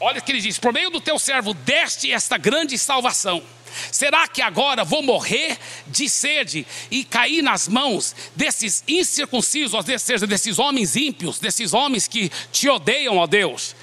Olha 0.00 0.18
o 0.18 0.22
que 0.22 0.32
ele 0.32 0.40
diz: 0.40 0.58
por 0.58 0.72
meio 0.72 0.88
do 0.88 0.98
teu 0.98 1.18
servo 1.18 1.52
deste 1.52 2.10
esta 2.10 2.38
grande 2.38 2.78
salvação. 2.78 3.42
Será 3.90 4.26
que 4.28 4.42
agora 4.42 4.84
vou 4.84 5.02
morrer 5.02 5.58
de 5.86 6.08
sede 6.08 6.66
e 6.90 7.04
cair 7.04 7.42
nas 7.42 7.68
mãos 7.68 8.14
desses 8.34 8.84
incircuncisos, 8.86 9.74
ou 9.74 9.98
seja, 9.98 10.26
desses 10.26 10.58
homens 10.58 10.96
ímpios, 10.96 11.38
desses 11.38 11.72
homens 11.72 12.06
que 12.08 12.30
te 12.52 12.68
odeiam, 12.68 13.16
ó 13.16 13.26
Deus? 13.26 13.74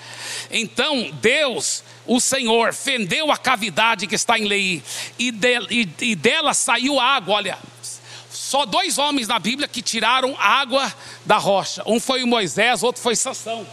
Então 0.51 1.11
Deus, 1.21 1.83
o 2.05 2.19
Senhor, 2.19 2.73
fendeu 2.73 3.31
a 3.31 3.37
cavidade 3.37 4.07
que 4.07 4.15
está 4.15 4.37
em 4.37 4.45
Lei 4.45 4.83
e, 5.17 5.31
de, 5.31 5.59
e, 5.69 5.89
e 6.01 6.15
dela 6.15 6.53
saiu 6.53 6.99
água. 6.99 7.35
Olha, 7.35 7.57
só 8.29 8.65
dois 8.65 8.97
homens 8.97 9.27
na 9.27 9.39
Bíblia 9.39 9.67
que 9.67 9.81
tiraram 9.81 10.35
água 10.39 10.93
da 11.25 11.37
rocha. 11.37 11.83
Um 11.85 11.99
foi 11.99 12.23
Moisés, 12.23 12.83
outro 12.83 13.01
foi 13.01 13.15
Sansão. 13.15 13.67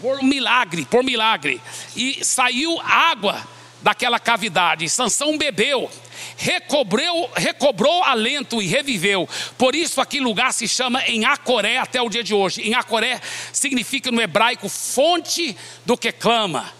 Por 0.00 0.22
milagre, 0.24 0.84
por 0.84 1.04
milagre. 1.04 1.60
E 1.94 2.24
saiu 2.24 2.80
água 2.80 3.40
daquela 3.82 4.18
cavidade. 4.18 4.88
Sansão 4.88 5.36
bebeu, 5.36 5.90
recobrou, 6.36 7.30
recobrou 7.34 8.02
alento 8.02 8.62
e 8.62 8.66
reviveu. 8.66 9.28
Por 9.58 9.74
isso 9.74 10.00
aquele 10.00 10.24
lugar 10.24 10.52
se 10.52 10.68
chama 10.68 11.02
em 11.06 11.24
Acoré 11.24 11.78
até 11.78 12.00
o 12.00 12.08
dia 12.08 12.22
de 12.22 12.34
hoje. 12.34 12.62
Em 12.62 12.74
Acoré 12.74 13.20
significa 13.52 14.10
no 14.10 14.20
hebraico 14.20 14.68
fonte 14.68 15.56
do 15.84 15.96
que 15.96 16.12
clama. 16.12 16.72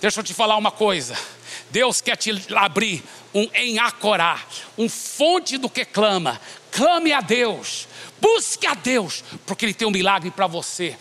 Deixa 0.00 0.20
eu 0.20 0.24
te 0.24 0.34
falar 0.34 0.56
uma 0.56 0.70
coisa. 0.70 1.16
Deus 1.70 2.00
quer 2.00 2.16
te 2.16 2.30
abrir 2.54 3.02
um 3.34 3.48
em 3.54 3.78
Acorá, 3.78 4.40
um 4.76 4.88
fonte 4.88 5.58
do 5.58 5.68
que 5.68 5.84
clama. 5.84 6.40
Clame 6.70 7.12
a 7.12 7.20
Deus. 7.20 7.88
Busque 8.20 8.66
a 8.66 8.74
Deus, 8.74 9.22
porque 9.46 9.64
Ele 9.64 9.74
tem 9.74 9.86
um 9.86 9.92
milagre 9.92 10.30
para 10.30 10.46
você. 10.46 10.96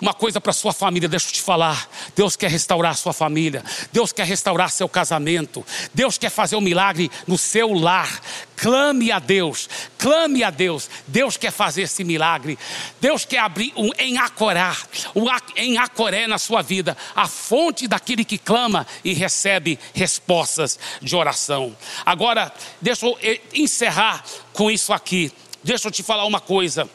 Uma 0.00 0.14
coisa 0.14 0.40
para 0.40 0.52
sua 0.52 0.72
família, 0.72 1.08
deixa 1.08 1.28
eu 1.28 1.32
te 1.32 1.42
falar. 1.42 1.88
Deus 2.16 2.34
quer 2.34 2.50
restaurar 2.50 2.96
sua 2.96 3.12
família. 3.12 3.62
Deus 3.92 4.10
quer 4.10 4.26
restaurar 4.26 4.70
seu 4.70 4.88
casamento. 4.88 5.64
Deus 5.92 6.16
quer 6.16 6.30
fazer 6.30 6.56
um 6.56 6.60
milagre 6.60 7.10
no 7.26 7.36
seu 7.36 7.72
lar. 7.74 8.20
Clame 8.62 9.10
a 9.10 9.18
Deus, 9.18 9.68
clame 9.98 10.44
a 10.44 10.48
Deus. 10.48 10.88
Deus 11.08 11.36
quer 11.36 11.50
fazer 11.50 11.82
esse 11.82 12.04
milagre. 12.04 12.56
Deus 13.00 13.24
quer 13.24 13.38
abrir 13.38 13.72
um 13.76 13.90
enhacorá, 13.98 14.76
um 15.16 15.26
enhacoré 15.56 16.28
na 16.28 16.38
sua 16.38 16.62
vida, 16.62 16.96
a 17.12 17.26
fonte 17.26 17.88
daquele 17.88 18.24
que 18.24 18.38
clama 18.38 18.86
e 19.02 19.14
recebe 19.14 19.80
respostas 19.92 20.78
de 21.02 21.16
oração. 21.16 21.76
Agora, 22.06 22.54
deixa 22.80 23.04
eu 23.04 23.18
eh, 23.20 23.40
encerrar 23.52 24.22
com 24.52 24.70
isso 24.70 24.92
aqui. 24.92 25.32
Deixa 25.64 25.88
eu 25.88 25.92
te 25.92 26.04
falar 26.04 26.24
uma 26.24 26.40
coisa. 26.40 26.88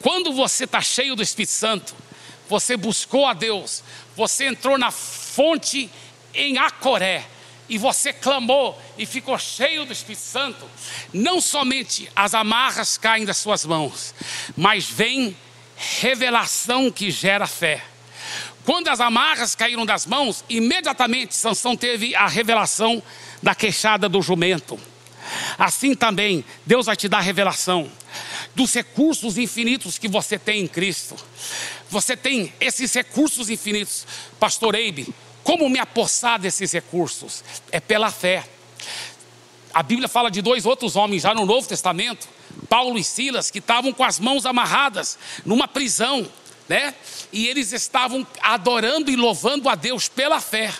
Quando 0.00 0.32
você 0.32 0.64
está 0.64 0.80
cheio 0.80 1.14
do 1.14 1.22
Espírito 1.22 1.52
Santo, 1.52 1.94
você 2.48 2.76
buscou 2.76 3.24
a 3.24 3.34
Deus, 3.34 3.84
você 4.16 4.46
entrou 4.46 4.76
na 4.76 4.90
fonte 4.90 5.88
em 6.34 6.58
Acoré, 6.58 7.24
e 7.72 7.78
você 7.78 8.12
clamou 8.12 8.78
e 8.98 9.06
ficou 9.06 9.38
cheio 9.38 9.86
do 9.86 9.94
Espírito 9.94 10.20
Santo, 10.20 10.68
não 11.10 11.40
somente 11.40 12.06
as 12.14 12.34
amarras 12.34 12.98
caem 12.98 13.24
das 13.24 13.38
suas 13.38 13.64
mãos, 13.64 14.14
mas 14.54 14.84
vem 14.84 15.34
revelação 15.74 16.90
que 16.90 17.10
gera 17.10 17.46
fé. 17.46 17.82
Quando 18.66 18.88
as 18.88 19.00
amarras 19.00 19.54
caíram 19.54 19.86
das 19.86 20.04
mãos, 20.04 20.44
imediatamente 20.50 21.34
Sansão 21.34 21.74
teve 21.74 22.14
a 22.14 22.26
revelação 22.26 23.02
da 23.42 23.54
queixada 23.54 24.06
do 24.06 24.20
jumento. 24.20 24.78
Assim 25.58 25.94
também, 25.94 26.44
Deus 26.66 26.84
vai 26.84 26.94
te 26.94 27.08
dar 27.08 27.20
revelação 27.20 27.90
dos 28.54 28.74
recursos 28.74 29.38
infinitos 29.38 29.96
que 29.96 30.08
você 30.08 30.38
tem 30.38 30.60
em 30.60 30.68
Cristo. 30.68 31.16
Você 31.88 32.18
tem 32.18 32.52
esses 32.60 32.92
recursos 32.92 33.48
infinitos, 33.48 34.06
Pastor 34.38 34.74
Eibe. 34.74 35.08
Como 35.42 35.68
me 35.68 35.78
apossar 35.78 36.38
desses 36.38 36.72
recursos? 36.72 37.42
É 37.70 37.80
pela 37.80 38.10
fé. 38.10 38.44
A 39.74 39.82
Bíblia 39.82 40.08
fala 40.08 40.30
de 40.30 40.42
dois 40.42 40.66
outros 40.66 40.96
homens 40.96 41.22
já 41.22 41.34
no 41.34 41.46
Novo 41.46 41.66
Testamento, 41.66 42.28
Paulo 42.68 42.98
e 42.98 43.04
Silas, 43.04 43.50
que 43.50 43.58
estavam 43.58 43.92
com 43.92 44.04
as 44.04 44.20
mãos 44.20 44.44
amarradas 44.44 45.18
numa 45.44 45.66
prisão, 45.66 46.28
né? 46.68 46.94
E 47.32 47.46
eles 47.46 47.72
estavam 47.72 48.26
adorando 48.40 49.10
e 49.10 49.16
louvando 49.16 49.68
a 49.68 49.74
Deus 49.74 50.08
pela 50.08 50.40
fé. 50.40 50.72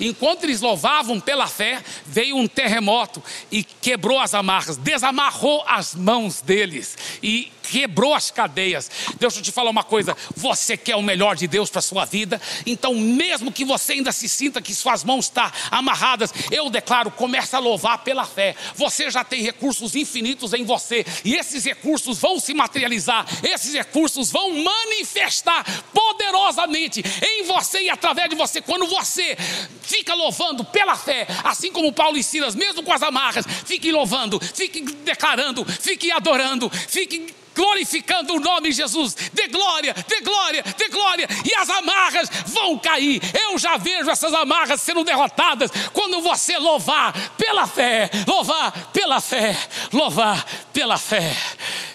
Enquanto 0.00 0.44
eles 0.44 0.60
louvavam 0.60 1.20
pela 1.20 1.46
fé, 1.46 1.82
veio 2.06 2.36
um 2.36 2.48
terremoto 2.48 3.22
e 3.50 3.62
quebrou 3.62 4.18
as 4.18 4.34
amarras, 4.34 4.76
desamarrou 4.76 5.64
as 5.66 5.94
mãos 5.94 6.40
deles 6.40 6.96
e 7.22 7.52
quebrou 7.70 8.14
as 8.14 8.30
cadeias. 8.30 8.90
Deixa 9.18 9.38
eu 9.38 9.42
te 9.42 9.52
falar 9.52 9.70
uma 9.70 9.84
coisa: 9.84 10.16
você 10.34 10.76
quer 10.76 10.96
o 10.96 11.02
melhor 11.02 11.36
de 11.36 11.46
Deus 11.46 11.70
para 11.70 11.80
a 11.80 11.82
sua 11.82 12.04
vida, 12.04 12.40
então, 12.66 12.94
mesmo 12.94 13.52
que 13.52 13.64
você 13.64 13.92
ainda 13.92 14.12
se 14.12 14.28
sinta 14.28 14.62
que 14.62 14.74
suas 14.74 15.04
mãos 15.04 15.26
estão 15.26 15.50
amarradas, 15.70 16.32
eu 16.50 16.70
declaro: 16.70 17.10
comece 17.10 17.54
a 17.54 17.58
louvar 17.58 17.98
pela 17.98 18.24
fé. 18.24 18.54
Você 18.74 19.10
já 19.10 19.22
tem 19.24 19.42
recursos 19.42 19.94
infinitos 19.94 20.52
em 20.52 20.64
você, 20.64 21.04
e 21.24 21.34
esses 21.34 21.64
recursos 21.64 22.18
vão 22.18 22.40
se 22.40 22.54
materializar, 22.54 23.26
esses 23.42 23.72
recursos 23.74 24.30
vão 24.30 24.52
manifestar 24.62 25.64
poderosamente 25.92 27.02
em 27.22 27.44
você 27.44 27.82
e 27.82 27.90
através 27.90 28.28
de 28.28 28.36
você. 28.36 28.60
Quando 28.60 28.86
você 28.86 29.36
fica 29.82 30.14
louvando 30.14 30.64
pela 30.64 30.96
fé, 30.96 31.26
assim 31.44 31.70
como 31.70 31.92
Paulo 31.92 32.16
e 32.16 32.22
Silas, 32.22 32.54
mesmo 32.54 32.82
com 32.82 32.92
as 32.92 33.02
amarras, 33.02 33.44
fique 33.64 33.90
louvando, 33.92 34.40
fique 34.40 34.80
declarando, 34.80 35.64
fique 35.64 36.10
adorando, 36.10 36.70
fique 36.70 37.34
glorificando 37.54 38.34
o 38.34 38.40
nome 38.40 38.70
de 38.70 38.76
Jesus. 38.76 39.16
De 39.32 39.48
glória, 39.48 39.94
de 39.94 40.20
glória, 40.20 40.62
de 40.62 40.88
glória. 40.88 41.28
E 41.44 41.54
as 41.54 41.68
amarras 41.68 42.28
vão 42.46 42.78
cair. 42.78 43.20
Eu 43.34 43.58
já 43.58 43.76
vejo 43.76 44.10
essas 44.10 44.32
amarras 44.34 44.80
sendo 44.80 45.04
derrotadas 45.04 45.70
quando 45.92 46.20
você 46.20 46.56
louvar 46.58 47.12
pela 47.30 47.66
fé, 47.66 48.10
louvar 48.26 48.72
pela 48.92 49.20
fé, 49.20 49.56
louvar 49.92 50.46
pela 50.72 50.98
fé. 50.98 51.36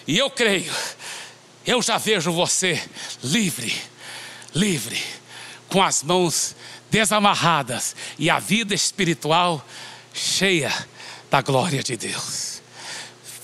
E 0.06 0.18
eu 0.18 0.30
creio, 0.30 0.72
eu 1.66 1.80
já 1.80 1.96
vejo 1.98 2.30
você 2.32 2.82
livre, 3.22 3.74
livre, 4.54 5.02
com 5.68 5.82
as 5.82 6.02
mãos 6.02 6.54
desamarradas 6.90 7.96
e 8.18 8.30
a 8.30 8.38
vida 8.38 8.74
espiritual 8.74 9.64
cheia 10.12 10.72
da 11.30 11.40
glória 11.42 11.82
de 11.82 11.96
Deus. 11.96 12.53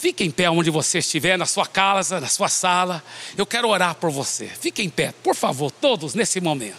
Fique 0.00 0.24
em 0.24 0.30
pé 0.30 0.48
onde 0.48 0.70
você 0.70 1.00
estiver, 1.00 1.36
na 1.36 1.44
sua 1.44 1.66
casa, 1.66 2.18
na 2.18 2.26
sua 2.26 2.48
sala. 2.48 3.04
Eu 3.36 3.44
quero 3.44 3.68
orar 3.68 3.94
por 3.96 4.10
você. 4.10 4.46
Fique 4.46 4.80
em 4.80 4.88
pé, 4.88 5.12
por 5.22 5.34
favor, 5.34 5.70
todos 5.70 6.14
nesse 6.14 6.40
momento. 6.40 6.78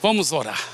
Vamos 0.00 0.30
orar. 0.30 0.64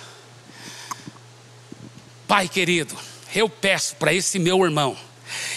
Pai 2.29 2.50
querido, 2.50 2.94
eu 3.35 3.48
peço 3.48 3.96
para 3.96 4.12
esse 4.12 4.38
meu 4.38 4.62
irmão, 4.62 4.94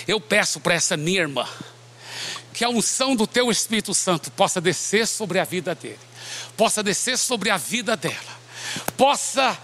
eu 0.08 0.22
peço 0.22 0.62
para 0.62 0.76
essa 0.76 0.96
minha 0.96 1.20
irmã, 1.20 1.46
que 2.54 2.64
a 2.64 2.70
unção 2.70 3.14
do 3.14 3.28
Teu 3.28 3.52
Espírito 3.52 3.94
Santo 3.94 4.32
possa 4.32 4.62
descer 4.62 5.06
sobre 5.08 5.40
a 5.40 5.44
vida 5.44 5.76
dele, 5.76 6.00
possa 6.56 6.82
descer 6.82 7.18
sobre 7.18 7.50
a 7.50 7.58
vida 7.58 7.98
dela, 7.98 8.16
possa 8.96 9.58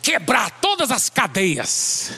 quebrar 0.00 0.50
todas 0.62 0.90
as 0.90 1.10
cadeias 1.10 2.12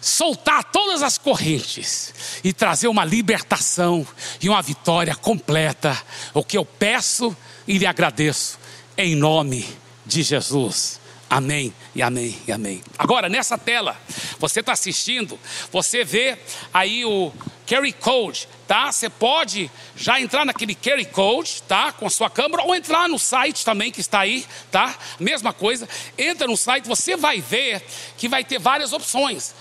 soltar 0.00 0.64
todas 0.64 1.02
as 1.02 1.18
correntes 1.18 2.14
e 2.42 2.52
trazer 2.52 2.88
uma 2.88 3.04
libertação 3.04 4.06
e 4.40 4.48
uma 4.48 4.62
vitória 4.62 5.14
completa. 5.14 5.96
O 6.32 6.42
que 6.42 6.56
eu 6.56 6.64
peço 6.64 7.36
e 7.66 7.78
lhe 7.78 7.86
agradeço, 7.86 8.58
em 8.96 9.14
nome 9.14 9.66
de 10.06 10.22
Jesus. 10.22 11.00
Amém 11.28 11.72
e 11.94 12.02
amém 12.02 12.36
e 12.44 12.50
amém. 12.50 12.82
Agora, 12.98 13.28
nessa 13.28 13.56
tela, 13.56 13.96
você 14.40 14.58
está 14.58 14.72
assistindo, 14.72 15.38
você 15.70 16.02
vê 16.02 16.36
aí 16.74 17.04
o 17.04 17.32
Carry 17.68 17.92
Code, 17.92 18.48
tá? 18.66 18.90
Você 18.90 19.08
pode 19.08 19.70
já 19.94 20.20
entrar 20.20 20.44
naquele 20.44 20.74
Carry 20.74 21.04
Code, 21.04 21.62
tá? 21.68 21.92
Com 21.92 22.08
a 22.08 22.10
sua 22.10 22.28
câmera, 22.28 22.64
ou 22.64 22.74
entrar 22.74 23.08
no 23.08 23.16
site 23.16 23.64
também 23.64 23.92
que 23.92 24.00
está 24.00 24.18
aí, 24.18 24.44
tá? 24.72 24.92
Mesma 25.20 25.52
coisa, 25.52 25.88
entra 26.18 26.48
no 26.48 26.56
site, 26.56 26.88
você 26.88 27.16
vai 27.16 27.40
ver 27.40 27.80
que 28.16 28.28
vai 28.28 28.42
ter 28.42 28.58
várias 28.58 28.92
opções. 28.92 29.54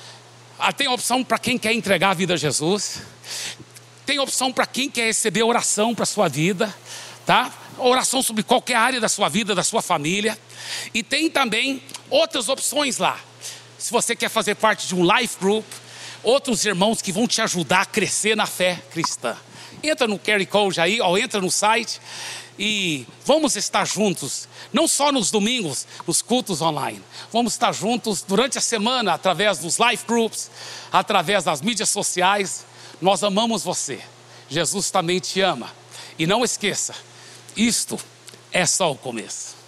Ah, 0.62 0.74
tem 0.74 0.90
opção 0.90 1.24
para 1.24 1.40
quem 1.40 1.58
quer 1.58 1.72
entregar 1.72 2.10
a 2.10 2.14
vida 2.14 2.34
a 2.34 2.38
Jesus. 2.38 3.02
Tem 4.06 4.20
opção 4.20 4.52
para 4.52 4.66
quem 4.66 4.90
quer 4.90 5.06
receber 5.06 5.42
oração 5.42 5.96
para 5.96 6.04
a 6.04 6.06
sua 6.06 6.28
vida, 6.28 6.76
tá? 7.26 7.50
Oração 7.78 8.22
sobre 8.22 8.44
qualquer 8.44 8.76
área 8.76 9.00
da 9.00 9.08
sua 9.08 9.30
vida, 9.30 9.56
da 9.56 9.64
sua 9.64 9.82
família. 9.82 10.38
E 10.94 11.02
tem 11.02 11.30
também 11.30 11.82
outras 12.10 12.50
opções 12.50 12.98
lá. 12.98 13.18
Se 13.78 13.90
você 13.90 14.14
quer 14.18 14.28
fazer 14.28 14.56
parte 14.56 14.86
de 14.86 14.94
um 14.94 15.10
life 15.16 15.38
group, 15.40 15.64
outros 16.22 16.66
irmãos 16.66 17.02
que 17.02 17.14
vão 17.14 17.26
te 17.26 17.42
ajudar 17.42 17.84
a 17.84 17.86
crescer 17.86 18.36
na 18.36 18.46
fé 18.46 18.84
cristã. 18.92 19.38
Entra 19.82 20.10
no 20.10 20.20
Carry 20.20 20.46
Code 20.46 20.82
aí, 20.82 21.00
ou 21.00 21.18
entra 21.18 21.40
no 21.40 21.50
site 21.50 22.02
e 22.60 23.08
vamos 23.26 23.56
estar 23.56 23.88
juntos, 23.88 24.46
não 24.74 24.86
só 24.86 25.14
nos 25.14 25.32
domingos, 25.32 25.88
nos 26.06 26.22
cultos 26.22 26.62
online. 26.62 27.02
Vamos 27.32 27.54
estar 27.54 27.72
juntos 27.72 28.22
durante 28.22 28.58
a 28.58 28.62
semana, 28.62 29.14
através 29.14 29.60
dos 29.60 29.78
life 29.80 30.04
groups, 30.06 30.52
através 30.92 31.46
das 31.46 31.62
mídias 31.62 31.88
sociais. 31.88 32.66
Nós 33.02 33.24
amamos 33.24 33.64
você. 33.64 34.02
Jesus 34.50 34.92
também 34.92 35.20
te 35.20 35.40
ama. 35.40 35.72
E 36.18 36.28
não 36.28 36.44
esqueça, 36.44 36.94
isto 37.56 37.98
é 38.52 38.66
só 38.66 38.92
o 38.92 38.96
começo. 38.98 39.59